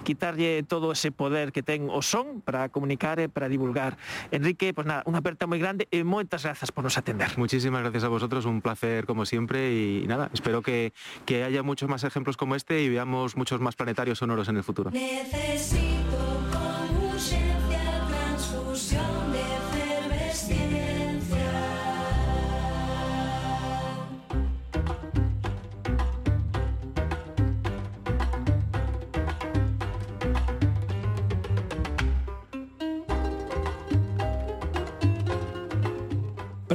[0.05, 3.97] quitarlle todo ese poder que ten o son para comunicar e para divulgar.
[4.29, 7.33] Enrique, pues nada, unha aperta moi grande e moitas grazas por nos atender.
[7.41, 10.93] Muchísimas gracias a vosotros, un placer como siempre y nada, espero que,
[11.25, 14.63] que haya muchos más ejemplos como este y veamos muchos más planetarios sonoros en el
[14.63, 14.93] futuro.
[14.93, 16.34] Necesito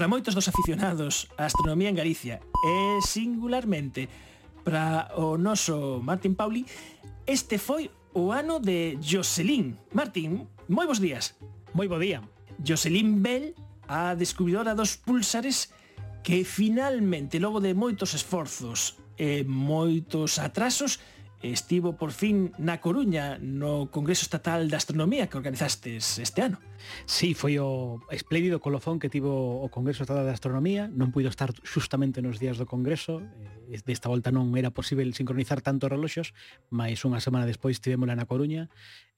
[0.01, 4.09] para moitos dos aficionados a astronomía en Galicia e singularmente
[4.65, 6.65] para o noso Martín Pauli,
[7.29, 9.77] este foi o ano de Jocelyn.
[9.93, 11.37] Martín, moi bons días.
[11.77, 12.25] Moi bo día.
[12.65, 13.53] Jocelyn Bell,
[13.93, 15.69] a descubridora dos púlsares
[16.25, 20.97] que finalmente, logo de moitos esforzos e moitos atrasos,
[21.42, 26.61] estivo por fin na Coruña no Congreso Estatal de Astronomía que organizastes este ano.
[27.09, 31.53] Sí, foi o espléndido colofón que tivo o Congreso Estatal de Astronomía, non puido estar
[31.64, 33.24] xustamente nos días do Congreso,
[33.72, 36.37] eh, desta volta non era posible sincronizar tantos reloxos,
[36.68, 38.68] mas unha semana despois tivémola na Coruña,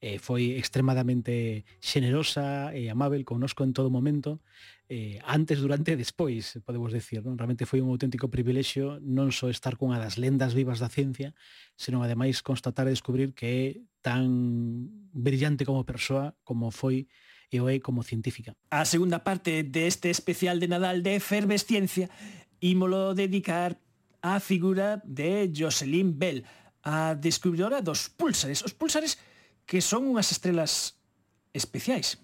[0.03, 4.43] eh, foi extremadamente xenerosa e amável connosco en todo momento,
[4.91, 7.23] eh, antes, durante e despois, podemos decir.
[7.23, 7.39] Non?
[7.39, 11.31] Realmente foi un auténtico privilexio non só estar cunha das lendas vivas da ciencia,
[11.79, 13.65] senón ademais constatar e descubrir que é
[14.03, 17.07] tan brillante como persoa como foi
[17.47, 18.59] e o é como científica.
[18.75, 22.11] A segunda parte deste especial de Nadal de Efervesciencia
[22.59, 23.79] ímolo dedicar
[24.19, 26.43] á figura de Jocelyn Bell,
[26.83, 28.67] a descubridora dos púlsares.
[28.67, 29.15] Os púlsares
[29.65, 30.99] que son unhas estrelas
[31.53, 32.19] especiais.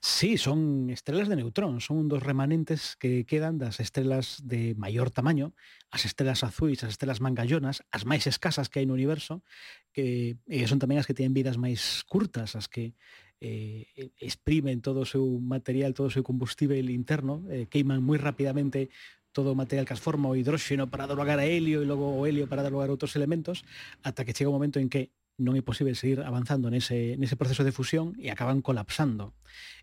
[0.00, 5.56] Sí, son estrelas de neutrón, son dos remanentes que quedan das estrelas de maior tamaño,
[5.90, 9.42] as estrelas azuis, as estrelas mangallonas, as máis escasas que hai no universo,
[9.90, 12.94] que eh, son tamén as que teñen vidas máis curtas, as que
[13.40, 18.92] eh, exprimen todo o seu material, todo o seu combustible interno, eh, queiman moi rapidamente
[19.34, 22.08] todo o material que as forma o hidróxeno para dar lugar a helio e logo
[22.08, 23.66] o helio para dar lugar a outros elementos,
[24.00, 27.64] ata que chega o momento en que non é posible seguir avanzando nese, nese proceso
[27.64, 29.36] de fusión e acaban colapsando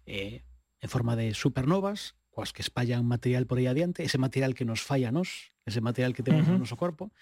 [0.10, 0.42] eh,
[0.82, 4.82] en forma de supernovas coas que espallan material por aí adiante, ese material que nos
[4.82, 6.58] falla a nos, ese material que temos uh -huh.
[6.58, 7.14] no noso corpo,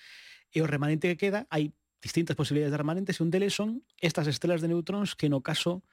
[0.56, 4.32] e o remanente que queda, hai distintas posibilidades de remanentes e un deles son estas
[4.32, 5.84] estelas de neutróns que no caso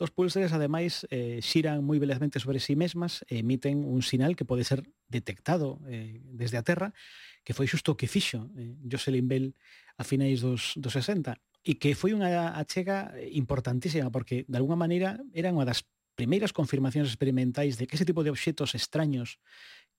[0.00, 4.32] Dos pulsares ademais, eh, xiran moi velozmente sobre si sí mesmas e emiten un sinal
[4.32, 6.96] que pode ser detectado eh, desde a Terra,
[7.44, 9.52] que foi xusto o que fixo eh, Jocelyn Bell
[10.00, 15.20] a finais dos, dos 60 e que foi unha achega importantísima porque de alguna maneira
[15.36, 15.84] eran unha das
[16.16, 19.40] primeiras confirmacións experimentais de que ese tipo de obxetos extraños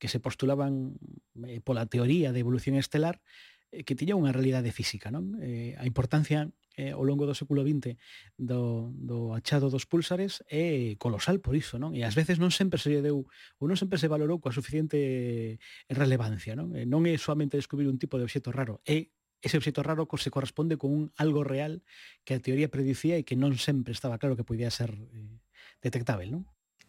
[0.02, 0.97] que se postulaban
[1.45, 3.21] eh, pola teoría de evolución estelar
[3.69, 5.38] eh, que tiña unha realidade física, non?
[5.38, 7.97] Eh, a importancia eh, ao longo do século XX
[8.38, 11.93] do, do achado dos púlsares é colosal por iso, non?
[11.93, 13.30] E ás veces non sempre se deu
[13.62, 16.74] ou non sempre se valorou coa suficiente relevancia, non?
[16.74, 20.32] E non é somente descubrir un tipo de obxeto raro, é ese obxeto raro se
[20.32, 21.82] corresponde con un algo real
[22.23, 25.41] que a teoría predicía e que non sempre estaba claro que podía ser eh,
[25.82, 26.43] detectável, non?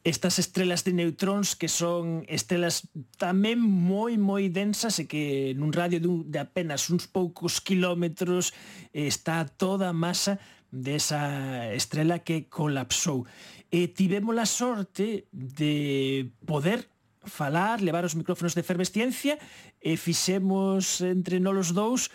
[0.05, 2.91] Estas estrelas de neutróns que son estrelas
[3.23, 8.51] tamén moi moi densas e que nun radio dun, de apenas uns poucos kilómetros
[8.91, 10.43] eh, está toda a masa
[10.75, 13.31] desa estrela que colapsou.
[13.71, 16.91] E tivemos a sorte de poder
[17.23, 19.39] falar, levar os micrófonos de Fervesciencia
[19.79, 22.11] e fixemos entre nolos dous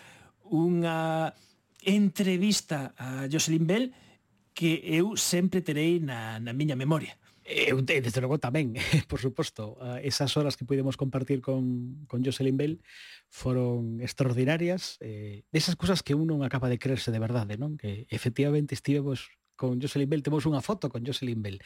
[0.50, 1.32] unha
[1.84, 3.86] entrevista a Jocelyn Bell
[4.52, 7.14] que eu sempre terei na, na miña memoria.
[7.48, 8.76] Eu, desde logo tamén,
[9.08, 12.74] por suposto, ah, esas horas que pudemos compartir con, con Jocelyn Bell
[13.32, 17.80] foron extraordinarias, eh, desas cousas que un non acaba de creerse de verdade, non?
[17.80, 21.58] Que efectivamente estivemos con Jocelyn Bell, temos unha foto con Jocelyn Bell.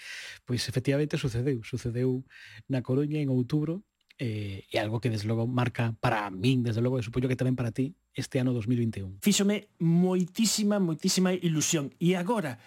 [0.47, 2.23] Pois efectivamente sucedeu, sucedeu
[2.71, 3.83] na Coruña en outubro
[4.19, 7.57] eh, e algo que desde logo marca para min, desde logo, e supoño que tamén
[7.57, 9.25] para ti, este ano 2021.
[9.25, 11.93] Fíxome moitísima, moitísima ilusión.
[11.97, 12.61] E agora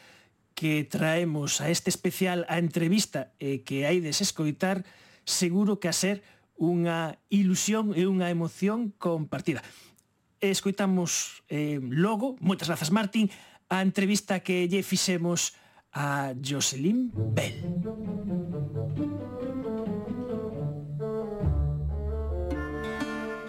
[0.56, 4.88] que traemos a este especial a entrevista eh, que hai de escoitar,
[5.28, 6.24] seguro que a ser
[6.56, 9.60] unha ilusión e unha emoción compartida.
[10.40, 13.28] Escoitamos eh, logo, moitas grazas Martín,
[13.68, 15.60] a entrevista que lle fixemos
[15.92, 18.45] a Jocelyn Bell.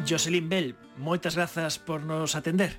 [0.06, 2.78] Jocelyn Bell, moitas grazas por nos atender.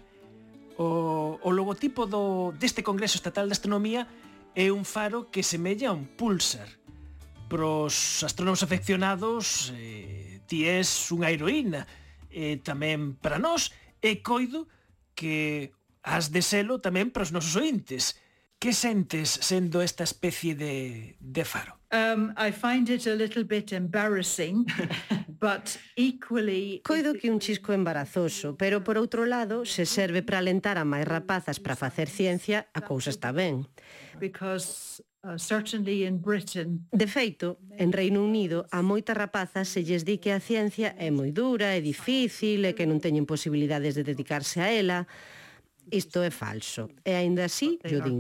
[0.80, 4.08] O, o logotipo do, deste Congreso Estatal de Astronomía
[4.56, 6.72] é un faro que semella un pulsar.
[7.52, 11.84] Pros astrónomos afeccionados, eh, ti és unha heroína.
[12.32, 14.72] E eh, tamén para nós, e coido
[15.12, 15.76] que
[16.08, 18.16] has de selo tamén para os nosos ointes.
[18.60, 21.78] Que sentes sendo esta especie de, de faro?
[21.92, 24.66] Um, I find it a little bit embarrassing,
[25.40, 26.82] but equally...
[26.84, 31.06] Coido que un chisco embarazoso, pero por outro lado, se serve para alentar a máis
[31.06, 33.70] rapazas para facer ciencia, a cousa está ben.
[34.18, 40.02] Because uh, certainly in Britain, De feito, en Reino Unido a moitas rapazas se lles
[40.02, 44.02] di que a ciencia é moi dura, é difícil, e que non teñen posibilidades de
[44.02, 45.06] dedicarse a ela,
[45.92, 46.90] Isto é falso.
[47.06, 48.20] E aínda así, yo din.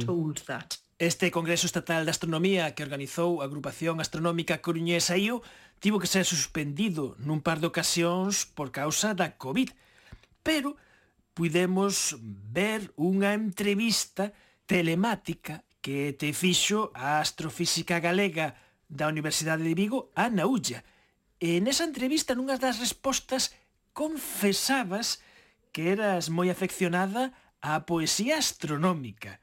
[0.97, 5.45] Este Congreso Estatal de Astronomía que organizou a agrupación astronómica coruñesa IO
[5.77, 9.69] tivo que ser suspendido nun par de ocasións por causa da COVID.
[10.41, 10.73] Pero
[11.37, 12.17] pudemos
[12.49, 14.33] ver unha entrevista
[14.65, 18.57] telemática que te fixo a astrofísica galega
[18.89, 20.81] da Universidade de Vigo, Ana Ulla.
[21.37, 23.53] E nesa entrevista, nunhas das respostas,
[23.93, 25.21] confesabas
[25.69, 29.39] que eras moi afeccionada a poesía astronómica.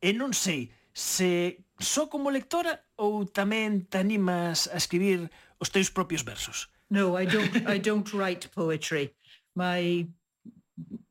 [0.00, 5.90] E non sei se só como lectora ou tamén te animas a escribir os teus
[5.90, 6.70] propios versos.
[6.90, 9.14] No, I don't I don't write poetry.
[9.54, 10.06] My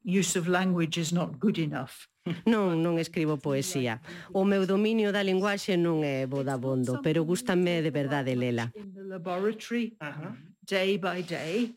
[0.04, 2.08] use of language is not good enough.
[2.44, 4.04] Non, non escribo poesía.
[4.36, 8.72] O meu dominio da linguaxe non é bodabondo, pero gustame de verdade lela.
[8.76, 10.32] In the laboratory, uh -huh.
[10.68, 11.72] day by day,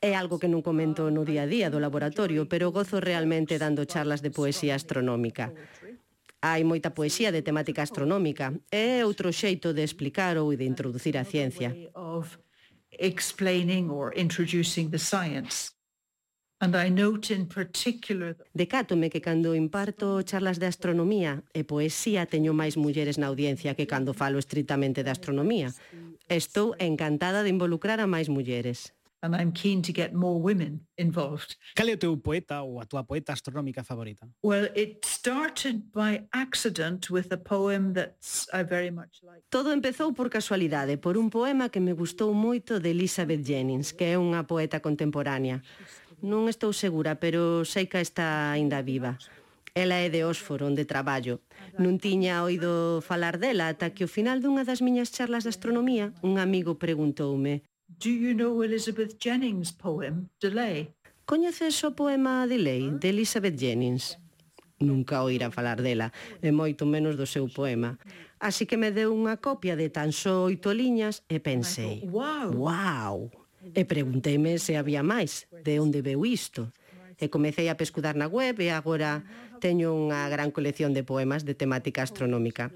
[0.00, 3.84] É algo que non comento no día a día do laboratorio, pero gozo realmente dando
[3.84, 5.52] charlas de poesía astronómica.
[6.40, 8.56] Hai moita poesía de temática astronómica.
[8.72, 11.76] É outro xeito de explicar ou de introducir a ciencia.
[18.52, 23.88] Decátome que cando imparto charlas de astronomía e poesía teño máis mulleres na audiencia que
[23.88, 25.72] cando falo estritamente de astronomía.
[26.28, 31.56] Estou encantada de involucrar a máis mulleres and I'm keen to get more women involved.
[31.76, 34.28] Cal é o teu poeta ou a tua poeta astronómica favorita?
[34.42, 38.16] Well, it started by accident with a poem that
[38.52, 39.44] I very much like.
[39.50, 44.04] Todo empezou por casualidade, por un poema que me gustou moito de Elizabeth Jennings, que
[44.04, 45.60] é unha poeta contemporánea.
[46.20, 49.16] Non estou segura, pero sei que está aínda viva.
[49.74, 51.40] Ela é de Oxford, onde traballo.
[51.78, 56.10] Non tiña oído falar dela ata que ao final dunha das miñas charlas de astronomía
[56.26, 57.62] un amigo preguntoume
[57.98, 60.94] Do you know Elizabeth Jennings' poem, Delay?
[61.26, 64.16] Coñeces o poema Delay, de Elizabeth Jennings?
[64.78, 67.98] Nunca oíra falar dela, e moito menos do seu poema.
[68.38, 72.54] Así que me deu unha copia de tan só oito liñas e pensei, wow.
[72.54, 73.16] wow.
[73.74, 76.70] E pregunteime se había máis, de onde veu isto.
[77.18, 79.26] E comecei a pescudar na web e agora
[79.58, 82.70] teño unha gran colección de poemas de temática astronómica.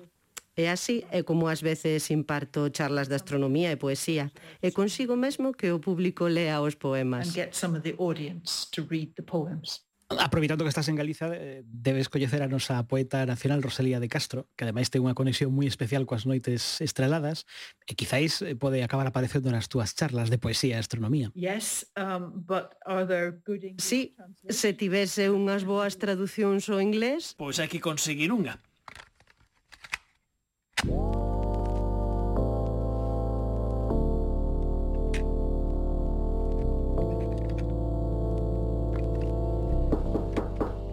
[0.55, 4.31] E así é como ás veces imparto charlas de astronomía e poesía,
[4.63, 7.35] e consigo mesmo que o público lea os poemas.
[10.09, 14.47] Aproveitando que estás en Galiza, eh, debes coñecer a nosa poeta nacional Rosalía de Castro,
[14.55, 17.49] que ademais ten unha conexión moi especial coas noites estreladas,
[17.89, 21.33] e quizáis eh, pode acabar aparecendo nas túas charlas de poesía e astronomía.
[21.35, 24.15] Yes, um, but are there good English sí,
[24.47, 27.33] se tivese unhas boas traducións ao inglés...
[27.35, 28.61] Pois hai que conseguir unha.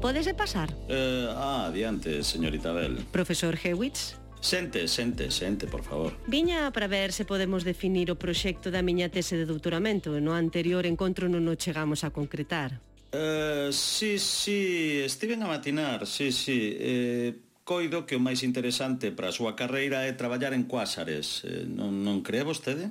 [0.01, 0.73] Pódese pasar?
[0.89, 3.05] Eh, ah, adiante, señorita Bell.
[3.11, 4.17] Profesor Hewitz?
[4.41, 6.17] Sente, sente, sente, por favor.
[6.25, 10.17] Viña para ver se podemos definir o proxecto da miña tese de doutoramento.
[10.17, 12.81] No anterior encontro non nos chegamos a concretar.
[13.13, 16.73] Eh, sí, sí, estiven a matinar, sí, sí.
[16.73, 21.45] Eh, Coido que o máis interesante para a súa carreira é traballar en Cuásares.
[21.45, 22.89] Eh, non, non cree vostede?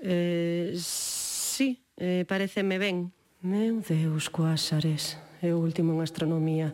[0.00, 3.12] Eh, sí, eh, pareceme ben.
[3.44, 6.72] Meu Deus, Cuásares, é o último en astronomía.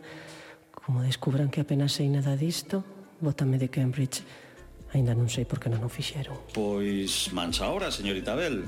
[0.71, 2.87] Como descubran que apenas sei nada disto,
[3.19, 4.23] bótame de Cambridge.
[4.95, 6.39] Ainda non sei por que non o fixeron.
[6.55, 8.63] Pois, mansa hora, señorita Bel.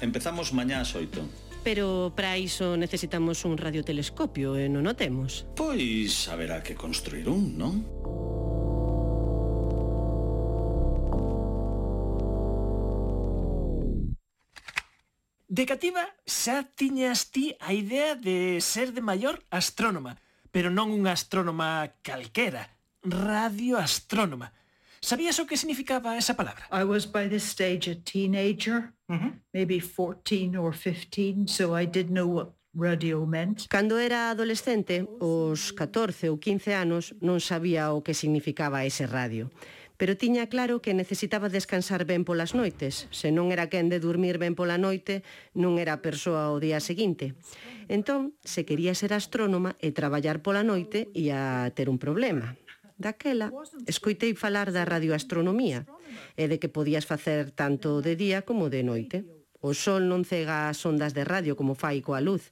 [0.00, 1.26] Empezamos mañá ás oito
[1.68, 5.44] pero para iso necesitamos un radiotelescopio e non o temos.
[5.52, 7.84] Pois haberá que construir un, non?
[15.44, 20.16] De cativa xa tiñas ti a idea de ser de maior astrónoma,
[20.48, 24.56] pero non unha astrónoma calquera, radioastrónoma.
[25.04, 26.64] Sabías o que significaba esa palabra?
[26.72, 28.96] I was by this stage a teenager
[29.52, 33.66] maybe 14 or 15, so I did know what radio meant.
[33.68, 39.50] Cando era adolescente, os 14 ou 15 anos, non sabía o que significaba ese radio
[39.98, 43.10] pero tiña claro que necesitaba descansar ben polas noites.
[43.10, 45.26] Se non era quen de dormir ben pola noite,
[45.58, 47.34] non era persoa o día seguinte.
[47.90, 52.54] Entón, se quería ser astrónoma e traballar pola noite, ia ter un problema.
[52.98, 53.54] Daquela,
[53.86, 55.86] escoitei falar da radioastronomía
[56.34, 59.22] e de que podías facer tanto de día como de noite.
[59.62, 62.50] O sol non cega as ondas de radio como fai coa luz.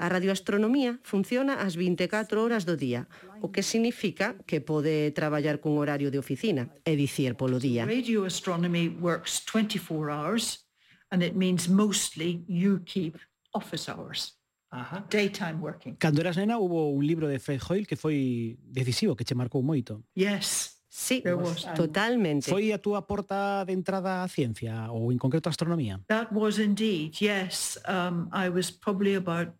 [0.00, 3.04] A radioastronomía funciona ás 24 horas do día,
[3.44, 7.84] o que significa que pode traballar cun horario de oficina, é dicir, polo día.
[7.84, 10.64] Radio astronomy works 24 hours
[11.12, 13.20] and it means mostly you keep
[13.52, 14.41] office hours.
[14.72, 15.04] Ajá.
[15.10, 15.94] Daytime working.
[15.96, 19.62] Cando eras nena hubo un libro de Fred Hoyle que foi decisivo, que che marcou
[19.62, 20.02] moito.
[20.16, 20.80] Yes.
[20.88, 22.50] Sí, was, totalmente.
[22.50, 26.00] Foi a túa porta de entrada á ciencia ou en concreto a astronomía?
[26.08, 27.16] That was indeed.
[27.16, 29.56] Yes, um, I was probably about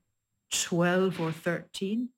[0.48, 2.12] 12 or 13.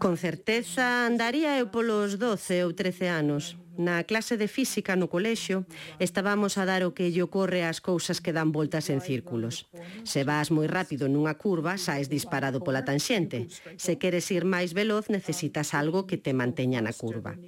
[0.00, 3.56] Con certeza andaría eu polos 12 ou 13 anos.
[3.78, 5.64] Na clase de física no colexio
[5.98, 9.68] estábamos a dar o que lle ocorre ás cousas que dan voltas en círculos.
[10.04, 13.48] Se vas moi rápido nunha curva, saes disparado pola tanxente.
[13.80, 17.38] Se queres ir máis veloz, necesitas algo que te manteña na curva.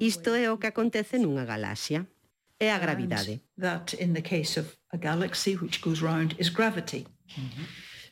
[0.00, 2.08] Isto é o que acontece nunha galaxia.
[2.58, 3.42] É a gravidade.
[3.60, 7.06] That in the case of a galaxy which goes round is gravity.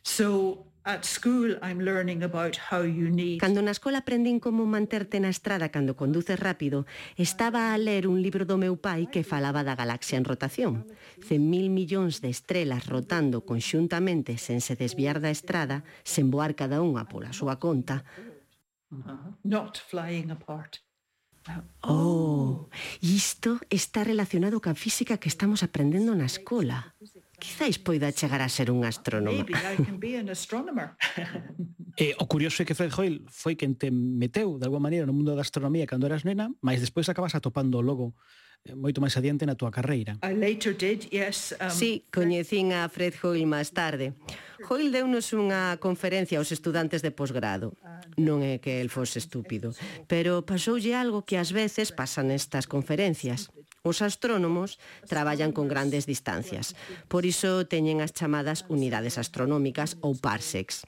[0.03, 3.43] So At school I'm learning about how you need.
[3.43, 6.87] Cando na escola aprendín como manterte na estrada cando conduces rápido,
[7.19, 10.87] estaba a ler un libro do meu pai que falaba da galaxia en rotación.
[11.27, 17.03] 100.000 millóns de estrelas rotando conxuntamente sen se desviar da estrada, sen voar cada unha
[17.11, 18.07] pola súa conta.
[19.43, 20.87] Not flying apart.
[21.83, 22.71] Oh,
[23.03, 26.95] isto está relacionado ca física que estamos aprendendo na escola.
[27.39, 29.45] Quizáis poida chegar a ser un astrónomo.
[32.01, 35.13] eh, o curioso é que Fred Hoyle foi quen te meteu, de alguma maneira, no
[35.13, 38.17] mundo da astronomía cando eras nena, mas despois acabas atopando logo
[38.75, 40.19] moito máis adiante na túa carreira.
[41.71, 44.17] Sí, coñecín a Fred Hoyle máis tarde.
[44.67, 47.77] Hoyle deunos unha conferencia aos estudantes de posgrado.
[48.17, 49.77] Non é que el fose estúpido,
[50.11, 53.53] pero pasoulle algo que ás veces pasa nestas conferencias.
[53.87, 56.75] Os astrónomos traballan con grandes distancias,
[57.07, 60.83] por iso teñen as chamadas unidades astronómicas ou parsecs.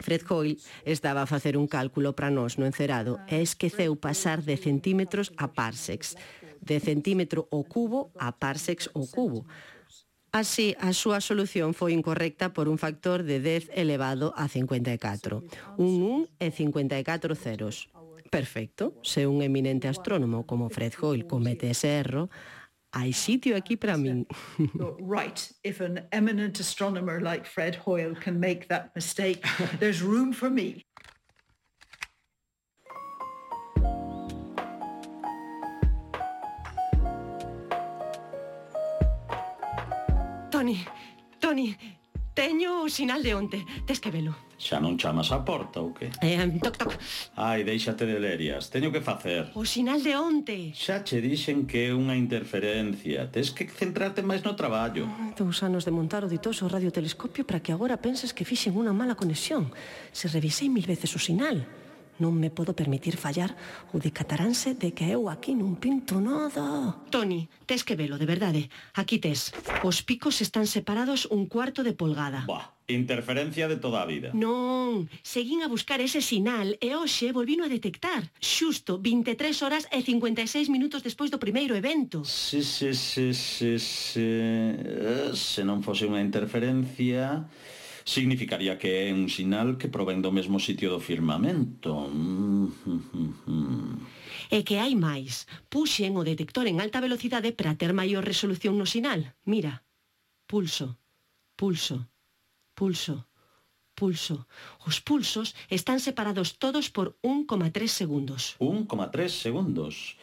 [0.00, 4.56] Fred Hoyle estaba a facer un cálculo para nós no encerado e esqueceu pasar de
[4.56, 6.14] centímetros a parsecs
[6.60, 9.46] de centímetro o cubo a parsecs o cubo.
[10.30, 15.42] Así, a súa solución foi incorrecta por un factor de 10 elevado a 54.
[15.74, 17.90] Un 1 e 54 ceros.
[18.30, 18.94] Perfecto.
[19.02, 22.30] Se un eminente astrónomo como Fred Hoyle comete ese erro,
[22.92, 24.26] hai sitio aquí para min.
[25.02, 29.42] right, if an eminent astronomer like Fred Hoyle can make that mistake,
[29.78, 30.86] there's room for me.
[40.60, 40.84] Tony,
[41.38, 41.74] Tony,
[42.36, 44.36] teño o sinal de onte, tes que velo.
[44.60, 46.12] Xa non chamas a porta ou que?
[46.20, 46.92] Eh, toc, toc.
[47.32, 49.48] Ai, déixate de lerias, teño que facer.
[49.56, 50.76] O sinal de onte.
[50.76, 55.08] Xa che dixen que é unha interferencia, tes que centrarte máis no traballo.
[55.32, 59.16] Dous anos de montar o ditoso radiotelescopio para que agora penses que fixen unha mala
[59.16, 59.72] conexión.
[60.12, 61.64] Se revisei mil veces o sinal.
[62.20, 63.56] Non me podo permitir fallar
[63.90, 67.00] ou decataranse de que eu aquí non pinto nada.
[67.08, 68.68] Tony, tes que velo, de verdade.
[68.92, 69.56] Aquí tes.
[69.80, 72.44] Os picos están separados un cuarto de polgada.
[72.44, 74.36] Buah, interferencia de toda a vida.
[74.36, 78.28] Non, seguín a buscar ese sinal e hoxe volvino a detectar.
[78.36, 82.20] Xusto 23 horas e 56 minutos despois do primeiro evento.
[82.28, 84.28] Si, si, si, si, si.
[84.76, 87.48] Eh, se non fose unha interferencia
[88.04, 92.08] significaría que é un sinal que provén do mesmo sitio do firmamento.
[94.50, 95.46] E que hai máis.
[95.70, 99.36] Puxen o detector en alta velocidade para ter maior resolución no sinal.
[99.46, 99.84] Mira.
[100.50, 100.98] Pulso.
[101.54, 102.10] Pulso.
[102.74, 103.30] Pulso.
[103.94, 104.48] Pulso.
[104.88, 108.56] Os pulsos están separados todos por 1,3 segundos.
[108.58, 110.16] 1,3 segundos.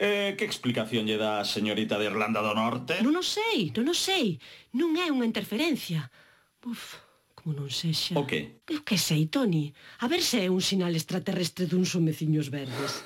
[0.00, 3.04] Eh, que explicación lle dá a señorita de Irlanda do Norte?
[3.04, 4.40] Non o sei, non o sei.
[4.72, 6.08] Non é unha interferencia.
[6.66, 7.00] Uf,
[7.32, 8.12] como non sexa...
[8.20, 8.60] O que?
[8.68, 9.72] Eu que sei, Toni.
[10.04, 13.00] A ver se é un sinal extraterrestre dun someciños verdes.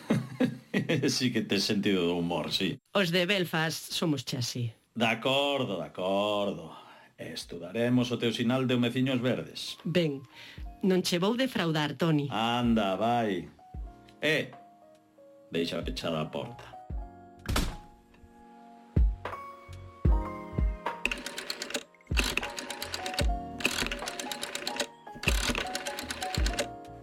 [1.14, 2.74] sí que te sentido do humor, sí.
[2.90, 4.74] Os de Belfast somos che así.
[4.94, 6.74] De acordo, de acordo.
[7.14, 9.78] Estudaremos o teu sinal de homeciños verdes.
[9.86, 10.18] Ben,
[10.82, 12.26] non che vou defraudar, Toni.
[12.34, 13.46] Anda, vai.
[14.18, 14.50] Eh,
[15.54, 16.73] deixa pechada a porta.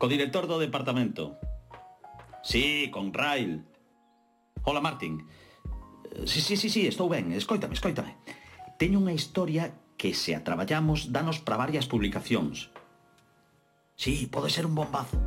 [0.01, 1.37] Co director do departamento.
[2.41, 3.61] Sí, con Rail.
[4.63, 5.29] Hola, Martín.
[6.09, 8.17] Eh, sí, sí, sí, sí, estou ben, escoítame, escoítame.
[8.81, 9.69] Teño unha historia
[10.01, 12.73] que se a traballamos danos para varias publicacións.
[13.93, 15.21] Sí, pode ser un bombazo.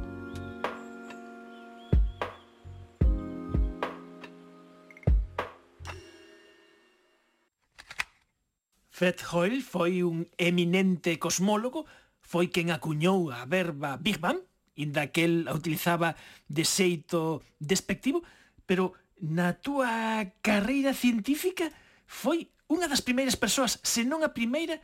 [8.90, 11.86] Fred Hoyle foi un eminente cosmólogo,
[12.26, 14.42] foi quen acuñou a verba Big Bang
[14.76, 16.16] inda que el a utilizaba
[16.48, 18.22] de xeito despectivo,
[18.66, 21.70] pero na túa carreira científica
[22.04, 24.80] foi unha das primeiras persoas, se non a primeira,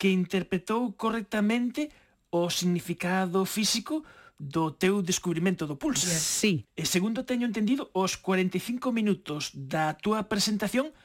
[0.00, 1.92] que interpretou correctamente
[2.32, 4.02] o significado físico
[4.40, 6.08] do teu descubrimento do pulso.
[6.08, 6.64] Sí.
[6.72, 10.96] E segundo teño entendido, os 45 minutos da túa presentación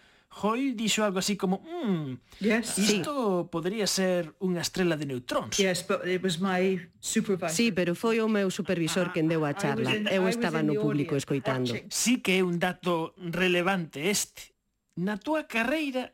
[0.41, 3.49] Hoy dixo algo así como, "Mm, yes, isto sí.
[3.51, 7.55] podría ser unha estrela de neutróns." Yes, but it was my supervisor.
[7.55, 9.95] Sí, pero foi o meu supervisor quen deu a ah, charla.
[9.95, 11.23] In, Eu estaba no público audience.
[11.23, 11.71] escoitando.
[11.87, 14.51] Sí que é un dato relevante este.
[14.99, 16.11] Na túa carreira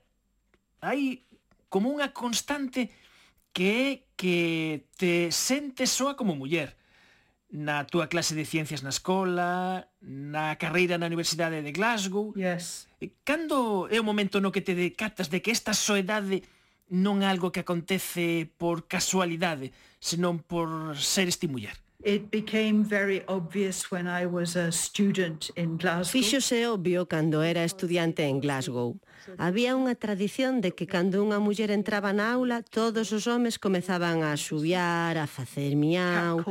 [0.85, 1.25] hai
[1.73, 2.93] como unha constante
[3.53, 6.77] que é que te sentes soa como muller
[7.51, 12.31] na túa clase de ciencias na escola, na carreira na Universidade de Glasgow.
[12.31, 12.87] Yes.
[13.03, 16.47] Eh, cando é o momento no que te decatas de que esta soedade
[16.87, 21.75] non é algo que acontece por casualidade, senón por ser esti muller?
[22.03, 23.85] It became very obvious
[26.09, 28.97] Fíxose obvio cando era estudiante en Glasgow.
[29.37, 34.25] Había unha tradición de que cando unha muller entraba na aula, todos os homes comezaban
[34.25, 36.41] a xubiar, a facer miau,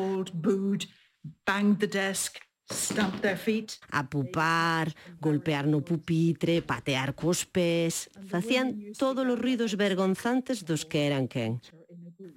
[1.45, 2.39] bang the desk,
[2.71, 3.39] stomp their
[3.91, 8.09] a pupar, golpear no pupitre, patear cos pés.
[8.31, 11.59] Facían todos os ruidos vergonzantes dos que eran quen.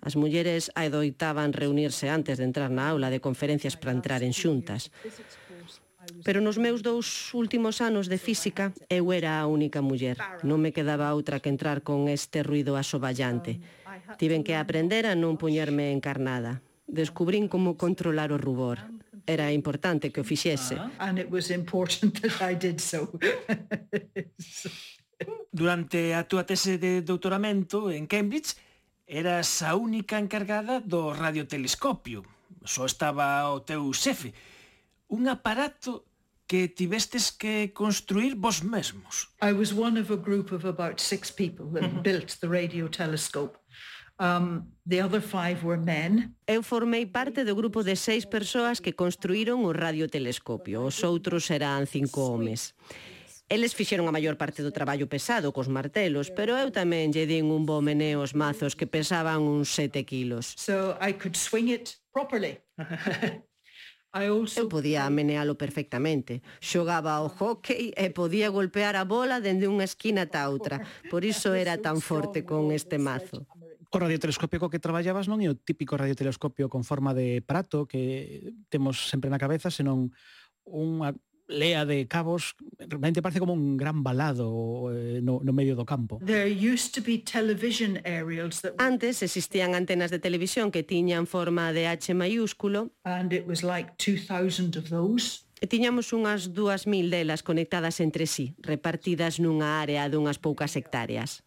[0.02, 4.92] As mulleres adoitaban reunirse antes de entrar na aula de conferencias para entrar en xuntas.
[6.24, 10.20] Pero nos meus dous últimos anos de física eu era a única muller.
[10.44, 13.64] Non me quedaba outra que entrar con este ruido asoballante.
[14.20, 16.60] Tiven que aprender a non puñerme encarnada.
[16.88, 18.84] Descubrín como controlar o rubor.
[19.24, 20.76] Era importante que o fixese.
[20.76, 23.08] Ah, and it was important that I did so.
[25.56, 28.60] Durante a túa tese de doutoramento en Cambridge,
[29.08, 32.24] Eras a única encargada do radiotelescopio.
[32.64, 34.34] Só estaba o teu xefe.
[35.10, 36.06] Un aparato
[36.48, 39.30] que tivestes que construir vos mesmos.
[39.42, 42.02] I was one of a group of about six people that mhm.
[42.04, 43.58] built the radio telescope.
[44.20, 46.36] Um, the other five were men.
[46.48, 50.86] Eu formei parte do grupo de seis persoas que construíron o radiotelescopio.
[50.86, 52.78] Os outros eran cinco homes.
[53.54, 57.54] Eles fixeron a maior parte do traballo pesado cos martelos, pero eu tamén lle din
[57.54, 60.58] un bo meneo os mazos que pesaban uns 7 kilos.
[60.58, 62.58] So I could swing it properly.
[64.14, 66.46] Eu podía menealo perfectamente.
[66.62, 70.86] Xogaba ao hockey e podía golpear a bola dende unha esquina ata outra.
[71.10, 73.50] Por iso era tan forte con este mazo.
[73.90, 78.54] O radiotelescopio co que traballabas non é o típico radiotelescopio con forma de prato que
[78.70, 80.14] temos sempre na cabeza, senón
[80.70, 81.18] unha
[81.48, 86.20] lea de cabos realmente parece como un gran balado eh, no, no medio do campo.
[88.78, 92.92] Antes existían antenas de televisión que tiñan forma de H maiúsculo.
[93.04, 95.44] And it was like 2000 of those.
[95.64, 101.44] E tiñamos unhas 2000 delas conectadas entre sí, repartidas nunha área dunhas poucas hectáreas.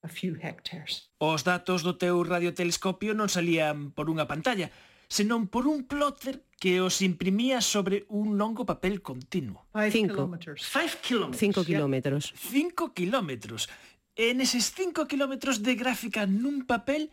[0.00, 1.12] A few hectares.
[1.20, 4.72] Os datos do teu radiotelescopio non salían por unha pantalla,
[5.12, 9.68] senón por un plotter que os imprimía sobre un longo papel continuo.
[9.76, 10.16] 5
[11.36, 12.32] 5 kilómetros.
[12.40, 13.68] 5 kilómetros.
[14.16, 17.12] En eses 5 kilómetros de gráfica nun papel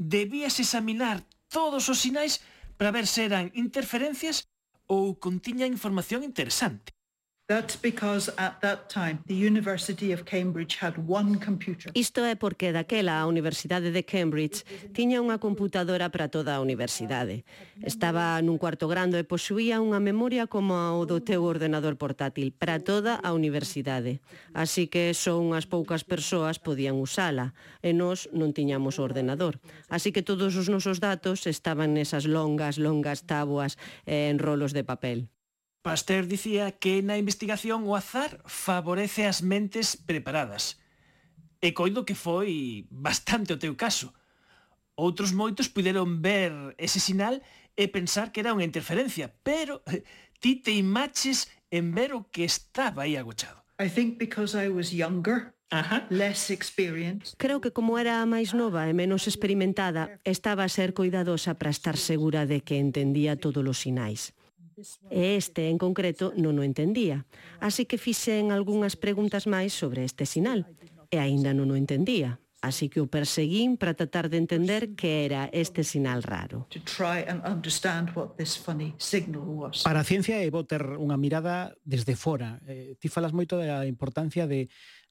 [0.00, 1.20] debías examinar
[1.52, 2.40] todos os sinais
[2.80, 4.48] para ver se eran interferencias
[4.88, 6.96] ou contiña información interesante.
[7.50, 11.90] That's because at that time the University of Cambridge had one computer.
[11.98, 14.62] Isto é porque daquela a Universidade de Cambridge
[14.94, 17.42] tiña unha computadora para toda a universidade.
[17.82, 22.78] Estaba nun cuarto grande e posuía unha memoria como o do teu ordenador portátil para
[22.78, 24.22] toda a universidade.
[24.54, 27.50] Así que só unhas poucas persoas podían usala
[27.82, 29.58] e nós non tiñamos ordenador.
[29.90, 33.74] Así que todos os nosos datos estaban nesas longas, longas tabuas
[34.06, 35.26] en rolos de papel.
[35.82, 40.76] Pasteur dicía que na investigación o azar favorece as mentes preparadas.
[41.64, 44.12] E coido que foi bastante o teu caso.
[44.92, 47.40] Outros moitos puderon ver ese sinal
[47.80, 50.04] e pensar que era unha interferencia, pero eh,
[50.36, 53.64] ti te imaches en ver o que estaba aí agochado.
[53.80, 56.04] I think because I was younger, Ajá.
[56.12, 57.40] less experienced.
[57.40, 61.96] Creo que como era máis nova e menos experimentada, estaba a ser cuidadosa para estar
[61.96, 64.36] segura de que entendía todos os sinais.
[65.10, 67.26] E este en concreto non o entendía.
[67.58, 70.68] Así que fixen algunhas preguntas máis sobre este sinal.
[71.10, 72.38] E aínda non o entendía.
[72.60, 76.68] Así que o perseguín para tratar de entender que era este sinal raro.
[79.82, 82.60] Para a ciencia é bo ter unha mirada desde fora.
[82.68, 84.68] Eh, ti falas moito da importancia de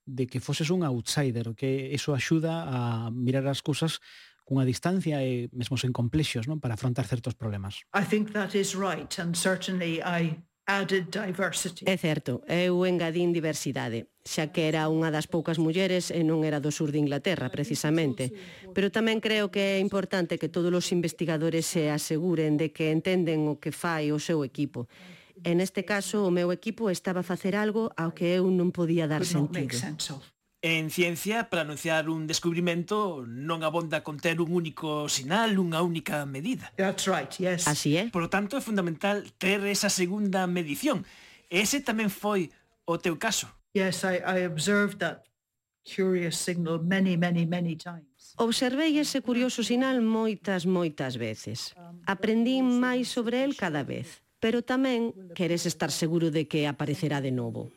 [0.10, 4.02] de que foses un outsider, que eso axuda a mirar as cousas
[4.50, 6.58] cunha distancia e mesmo sen complexos non?
[6.58, 7.86] para afrontar certos problemas.
[7.94, 11.86] I think that is right and certainly I added diversity.
[11.86, 16.58] É certo, eu engadín diversidade, xa que era unha das poucas mulleres e non era
[16.58, 18.30] do sur de Inglaterra, precisamente.
[18.74, 23.46] Pero tamén creo que é importante que todos os investigadores se aseguren de que entenden
[23.50, 24.90] o que fai o seu equipo.
[25.42, 29.10] En este caso, o meu equipo estaba a facer algo ao que eu non podía
[29.10, 29.74] dar sentido.
[30.62, 36.28] En ciencia, para anunciar un descubrimento non abonda con ter un único sinal, unha única
[36.28, 36.76] medida.
[36.76, 37.64] That's right, yes.
[37.64, 38.12] Así é.
[38.12, 41.08] Por lo tanto, é fundamental ter esa segunda medición.
[41.48, 42.52] Ese tamén foi
[42.84, 43.48] o teu caso.
[43.72, 45.24] Yes, I, I observed that
[45.88, 48.36] curious signal many, many, many times.
[48.36, 51.72] Observei ese curioso sinal moitas, moitas veces.
[51.80, 57.20] Um, Aprendín máis sobre el cada vez pero tamén queres estar seguro de que aparecerá
[57.20, 57.72] de novo.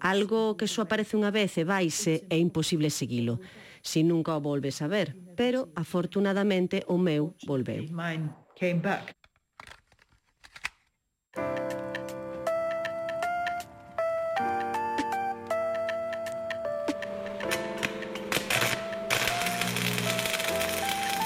[0.00, 3.40] Algo que só aparece unha vez e vaise é imposible seguilo,
[3.80, 7.88] si nunca o volves a ver, pero afortunadamente o meu volveu.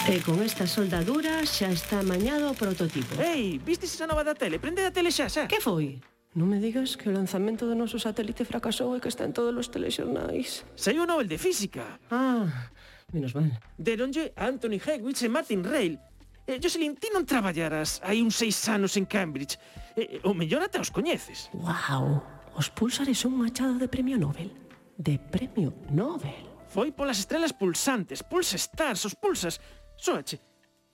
[0.07, 3.19] E con esta soldadura xa está mañado o prototipo.
[3.19, 4.63] Ei, vistes esa nova da tele?
[4.63, 5.51] Prende a tele xa, xa.
[5.51, 5.99] Que foi?
[6.39, 9.51] Non me digas que o lanzamento do noso satélite fracasou e que está en todos
[9.51, 10.63] os telexornais.
[10.79, 11.99] Saiu o Nobel de Física.
[12.15, 12.71] Ah,
[13.11, 13.51] menos mal.
[13.75, 15.99] Deronlle a Anthony Hewitt e Martin Rail.
[16.47, 19.59] Eh, Jocelyn, ti non traballaras hai uns seis anos en Cambridge.
[19.99, 21.51] Eh, o mellor ata os coñeces.
[21.51, 22.23] Wow,
[22.55, 24.55] os pulsares son un achado de premio Nobel.
[24.95, 26.47] De premio Nobel.
[26.71, 29.59] Foi polas estrelas pulsantes, pulse stars, os pulsas.
[29.97, 30.41] Súache.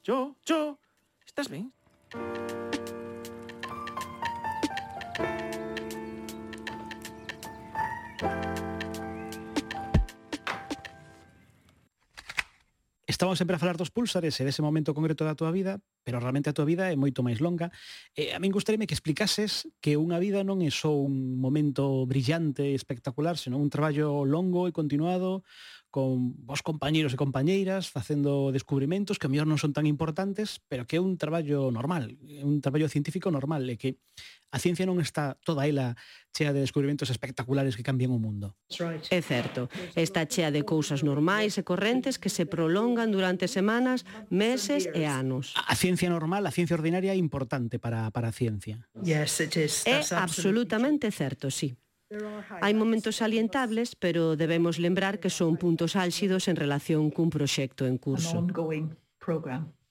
[0.04, 0.78] Yo, yo.
[1.26, 1.72] Estás ben?
[13.06, 16.50] Estamos sempre a falar dos púlsares e dese momento concreto da tua vida, pero realmente
[16.50, 17.70] a tua vida é moito máis longa.
[18.18, 22.66] E a min gustaríame que explicases que unha vida non é só un momento brillante
[22.66, 25.46] e espectacular, senón un traballo longo e continuado,
[25.92, 30.88] con vos compañeiros e compañeiras facendo descubrimentos que a mellor non son tan importantes, pero
[30.88, 34.00] que é un traballo normal, é un traballo científico normal, e que
[34.48, 35.92] a ciencia non está toda ela
[36.32, 38.56] chea de descubrimentos espectaculares que cambian o mundo.
[39.12, 44.88] É certo, está chea de cousas normais e correntes que se prolongan durante semanas, meses
[44.96, 45.52] e anos.
[45.60, 48.80] A ciencia normal, a ciencia ordinaria é importante para, para a ciencia.
[49.04, 49.84] Yes, it is.
[49.84, 51.76] É absolutamente certo, sí.
[52.60, 57.96] Hai momentos salientables, pero debemos lembrar que son puntos álxidos en relación cun proxecto en
[57.96, 58.44] curso.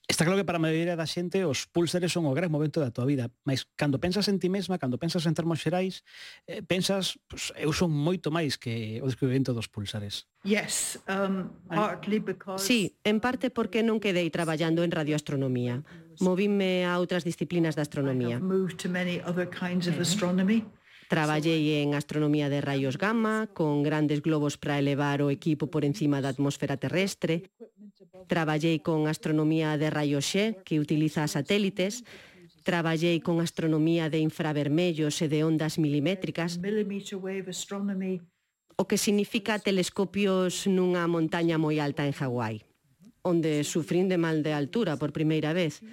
[0.08, 2.92] Está claro que para a maioría da xente os púlseres son o gran momento da
[2.92, 6.02] tua vida, mas cando pensas en ti mesma, cando pensas en termos xerais,
[6.50, 10.26] eh, pensas, pues, eu son moito máis que o descubrimento dos púlseres.
[10.44, 12.60] Yes, um, partly because...
[12.60, 15.86] Sí, en parte porque non quedei traballando en radioastronomía.
[16.20, 18.42] Movime a outras disciplinas da astronomía.
[18.42, 18.50] Mm -hmm.
[21.12, 26.24] Traballei en astronomía de raios gamma, con grandes globos para elevar o equipo por encima
[26.24, 27.52] da atmosfera terrestre.
[28.32, 32.08] Traballei con astronomía de raios X, que utiliza satélites.
[32.64, 36.56] Traballei con astronomía de infravermellos e de ondas milimétricas
[38.80, 42.64] o que significa telescopios nunha montaña moi alta en Hawái,
[43.20, 45.84] onde sufrín de mal de altura por primeira vez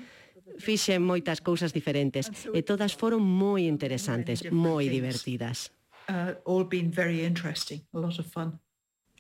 [0.60, 5.72] fixen moitas cousas diferentes e todas foron moi interesantes, moi divertidas.
[6.06, 8.60] Uh, all been very interesting, a lot of fun.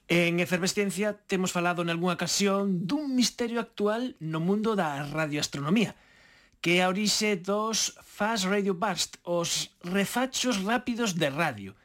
[0.09, 5.93] En Efervesciencia temos falado en algunha ocasión dun misterio actual no mundo da radioastronomía,
[6.65, 11.77] que é a orixe dos fast radio burst, os refachos rápidos de radio.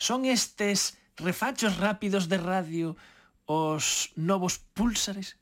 [0.00, 2.96] Son estes refachos rápidos de radio
[3.46, 5.36] os novos púlsares?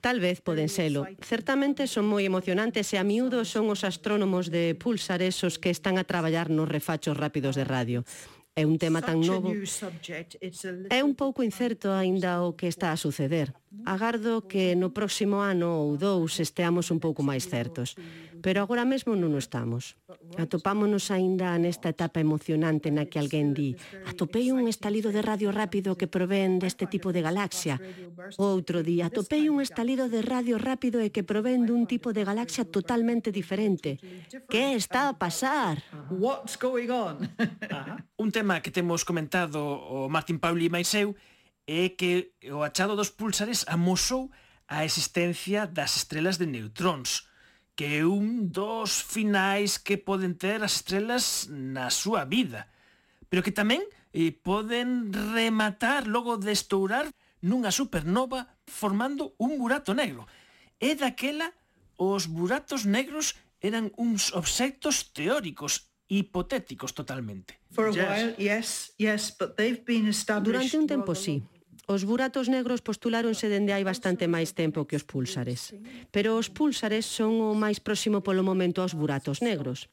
[0.00, 1.08] Tal vez poden selo.
[1.24, 5.96] Certamente son moi emocionantes e a miúdo son os astrónomos de púlsares os que están
[5.96, 8.04] a traballar nos refachos rápidos de radio.
[8.52, 9.48] É un tema tan novo.
[10.92, 13.56] É un pouco incerto aínda o que está a suceder.
[13.84, 18.00] Agardo que no próximo ano ou dous esteamos un pouco máis certos,
[18.40, 20.00] pero agora mesmo non o estamos.
[20.40, 23.76] Atopámonos aínda nesta etapa emocionante na que alguén di
[24.08, 27.76] atopei un estalido de radio rápido que provén deste tipo de galaxia.
[28.40, 32.64] Outro di atopei un estalido de radio rápido e que provén dun tipo de galaxia
[32.64, 34.00] totalmente diferente.
[34.48, 35.84] Que está a pasar?
[36.08, 37.28] What's going on?
[38.24, 41.12] un tema que temos comentado o Martin Pauli e máis eu
[41.68, 44.32] é que o achado dos pulsares amosou
[44.64, 47.28] a existencia das estrelas de neutróns,
[47.76, 52.72] que é un dos finais que poden ter as estrelas na súa vida,
[53.28, 53.84] pero que tamén
[54.16, 57.12] eh, poden rematar logo de estourar
[57.44, 60.24] nunha supernova formando un burato negro.
[60.80, 61.52] E daquela
[62.00, 67.60] os buratos negros eran uns obxectos teóricos hipotéticos totalmente.
[67.76, 71.44] While, yes, yes, Durante un tempo sí,
[71.88, 75.72] Os buratos negros postuláronse dende hai bastante máis tempo que os púlsares.
[76.12, 79.88] Pero os púlsares son o máis próximo polo momento aos buratos negros.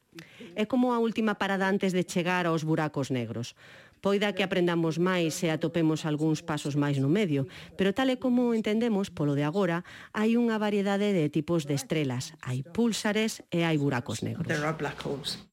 [0.60, 3.56] É como a última parada antes de chegar aos buracos negros.
[4.04, 7.48] Poida que aprendamos máis e atopemos algúns pasos máis no medio,
[7.80, 12.36] pero tal e como entendemos polo de agora, hai unha variedade de tipos de estrelas.
[12.44, 14.52] Hai púlsares e hai buracos negros.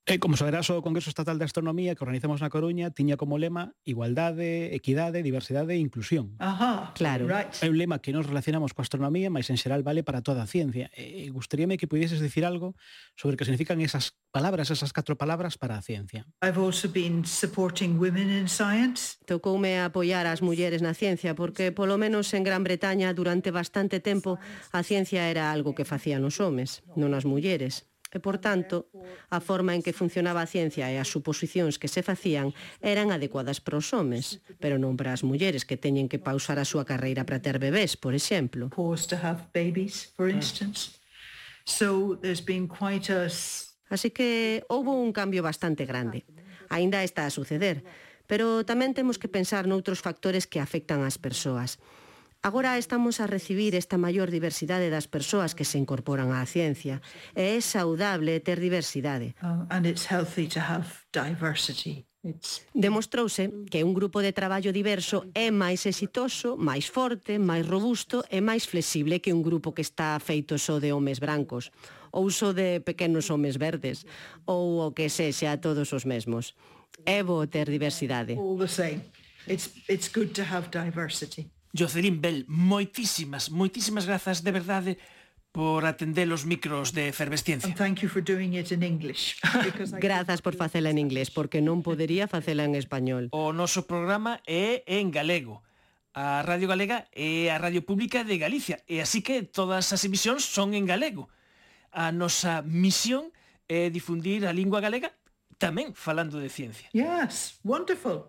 [0.02, 3.78] E como saberás, o Congreso Estatal de Astronomía que organizamos na Coruña tiña como lema
[3.86, 6.34] igualdade, equidade, diversidade e inclusión.
[6.42, 7.30] Ajá, claro.
[7.30, 7.54] Right.
[7.62, 10.50] É un lema que nos relacionamos coa astronomía, mas en xeral vale para toda a
[10.50, 10.90] ciencia.
[10.98, 12.74] E gustaríame que pudieses dicir algo
[13.14, 16.26] sobre que significan esas palabras, esas catro palabras para a ciencia.
[16.42, 19.22] I've also been supporting women in science.
[19.22, 24.42] Tocoume apoiar as mulleres na ciencia porque polo menos en Gran Bretaña durante bastante tempo
[24.74, 28.92] a ciencia era algo que facían os homes, non as mulleres e, por tanto,
[29.32, 32.52] a forma en que funcionaba a ciencia e as suposicións que se facían
[32.84, 36.68] eran adecuadas para os homes, pero non para as mulleres que teñen que pausar a
[36.68, 38.68] súa carreira para ter bebés, por exemplo.
[43.88, 46.28] Así que houve un cambio bastante grande.
[46.68, 47.84] Ainda está a suceder,
[48.28, 51.80] pero tamén temos que pensar noutros factores que afectan ás persoas.
[52.44, 56.98] Agora estamos a recibir esta maior diversidade das persoas que se incorporan á ciencia
[57.38, 59.38] e é saudable ter diversidade.
[59.46, 62.02] Oh, and it's healthy to have diversity.
[62.74, 68.42] Demostrouse que un grupo de traballo diverso é máis exitoso, máis forte, máis robusto e
[68.42, 71.70] máis flexible que un grupo que está feito só de homes brancos,
[72.10, 74.02] ou só de pequenos homes verdes,
[74.50, 76.58] ou o que sexa todos os mesmos.
[77.06, 78.34] É bo ter diversidade.
[78.34, 79.06] All the same.
[79.46, 81.46] It's, it's good to have diversity.
[81.72, 84.92] Jocelyn Bell, moitísimas, moitísimas grazas de verdade
[85.52, 87.74] por atender os micros de efervesciencia.
[90.00, 93.28] Grazas por facela en inglés, porque non podería facela en español.
[93.32, 95.60] O noso programa é en galego.
[96.12, 100.44] A Radio Galega é a radio pública de Galicia, e así que todas as emisións
[100.44, 101.32] son en galego.
[101.88, 103.32] A nosa misión
[103.64, 105.12] é difundir a lingua galega
[105.56, 106.88] tamén falando de ciencia.
[106.92, 108.28] Yes, wonderful.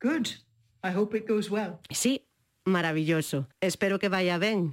[0.00, 0.40] Good.
[0.84, 1.80] I hope it goes well.
[1.92, 2.24] Sí,
[2.64, 3.48] maravilloso.
[3.60, 4.70] Espero que vaya ben.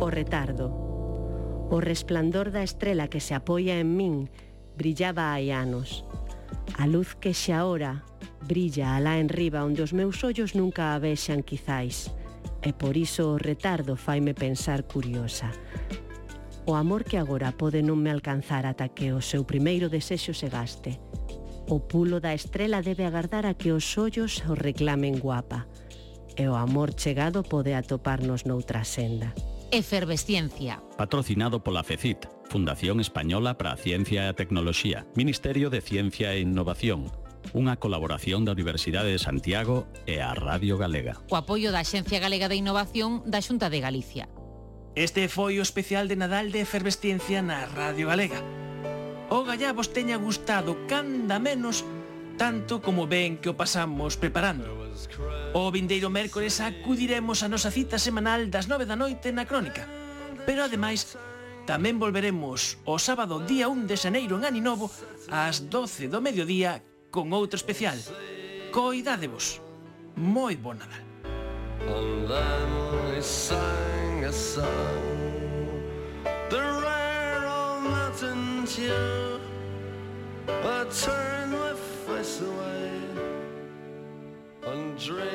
[0.00, 0.72] O retardo.
[1.70, 4.28] O resplandor da estrela que se apoia en min
[4.76, 6.04] brillaba hai anos.
[6.80, 8.04] A luz que xa ora
[8.44, 12.08] brilla alá enriba onde os meus ollos nunca a vexan quizáis.
[12.64, 15.52] E por iso o retardo faime pensar curiosa.
[16.64, 20.48] O amor que agora pode non me alcanzar ata que o seu primeiro desexo se
[20.48, 20.96] gaste
[21.66, 25.64] O pulo da estrela debe agardar a que os ollos o reclamen guapa
[26.36, 29.32] e o amor chegado pode atoparnos noutra senda.
[29.70, 30.82] Efervesciencia.
[30.98, 36.44] Patrocinado pola FECIT, Fundación Española para a Ciencia e a Tecnoloxía, Ministerio de Ciencia e
[36.44, 37.08] Innovación,
[37.56, 41.16] unha colaboración da Universidade de Santiago e a Radio Galega.
[41.32, 44.28] O apoio da Axencia Galega de Innovación da Xunta de Galicia.
[44.94, 48.63] Este foi o especial de Nadal de Efervesciencia na Radio Galega.
[49.30, 51.84] Ogallá vos teña gustado canda menos
[52.36, 54.68] tanto como ven que o pasamos preparando.
[55.54, 59.86] O vindeiro mércores acudiremos a nosa cita semanal das 9 da noite na Crónica.
[60.44, 61.16] Pero ademais,
[61.64, 64.90] tamén volveremos o sábado día 1 de xaneiro en Aninovo
[65.32, 67.96] ás 12 do mediodía con outro especial.
[68.74, 69.62] Coidadevos.
[70.18, 71.04] Moi bon Nadal.
[71.84, 72.68] And then
[73.08, 75.14] we sang a song
[76.48, 78.84] The rare old mountain 情，
[80.46, 81.44] 我承认
[82.06, 82.22] foi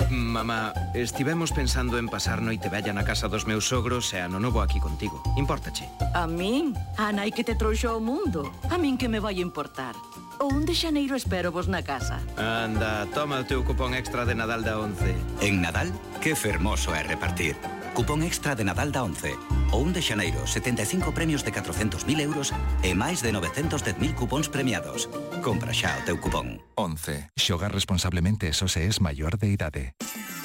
[0.10, 4.62] Mamá, estivemos pensando en pasar noite vella na casa dos meus sogros e ano novo
[4.62, 5.22] aquí contigo.
[5.38, 5.86] Impórtache?
[6.14, 6.74] A min?
[6.98, 8.50] A nai que te trouxo ao mundo?
[8.72, 9.94] A min que me vai importar?
[10.40, 12.24] O 1 de xaneiro espero vos na casa.
[12.40, 15.44] Anda, toma o teu cupón extra de Nadal da 11.
[15.46, 15.92] En Nadal,
[16.24, 17.60] que fermoso é repartir.
[17.94, 22.54] Cupón extra de Nadal da 11 o 1 de xaneiro 75 premios de 400.000 euros
[22.82, 25.10] e máis de 910.000 cupóns premiados.
[25.42, 26.62] Compra xa o teu cupón.
[26.76, 27.30] 11.
[27.38, 29.84] Xogar responsablemente eso se es maior de idade.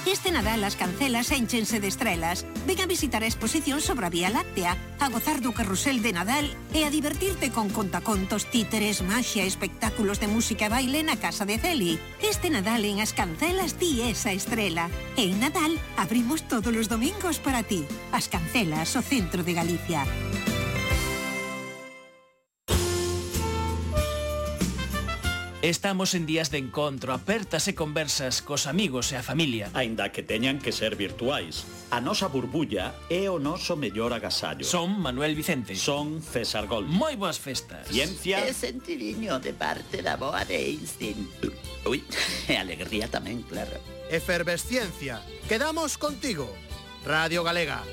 [0.07, 2.45] Este Nadal as cancelas enchense de estrelas.
[2.68, 6.45] Ven a visitar a exposición sobre a Vía Láctea, a gozar do carrusel de Nadal
[6.77, 11.57] e a divertirte con contacontos, títeres, maxia, espectáculos de música e baile na casa de
[11.57, 11.97] Celi.
[12.20, 14.93] Este Nadal en as cancelas ti esa estrela.
[15.16, 17.89] En Nadal abrimos todos os domingos para ti.
[18.12, 20.04] As cancelas, o centro de Galicia.
[25.62, 29.70] Estamos en días de encontro, apertas e conversas cos amigos e a familia.
[29.70, 31.62] Aínda que teñan que ser virtuais,
[31.94, 34.66] a nosa burbulla é o noso mellor agasallo.
[34.66, 35.78] Son Manuel Vicente.
[35.78, 36.90] Son César Gol.
[36.90, 37.86] Moi boas festas.
[37.86, 38.42] Ciencia.
[38.42, 41.22] E sentiriño de parte da boa de Einstein.
[41.86, 42.02] Ui,
[42.50, 43.78] e alegría tamén, claro.
[44.10, 45.22] Efervesciencia.
[45.46, 46.50] Quedamos contigo.
[47.06, 47.86] Radio Galega.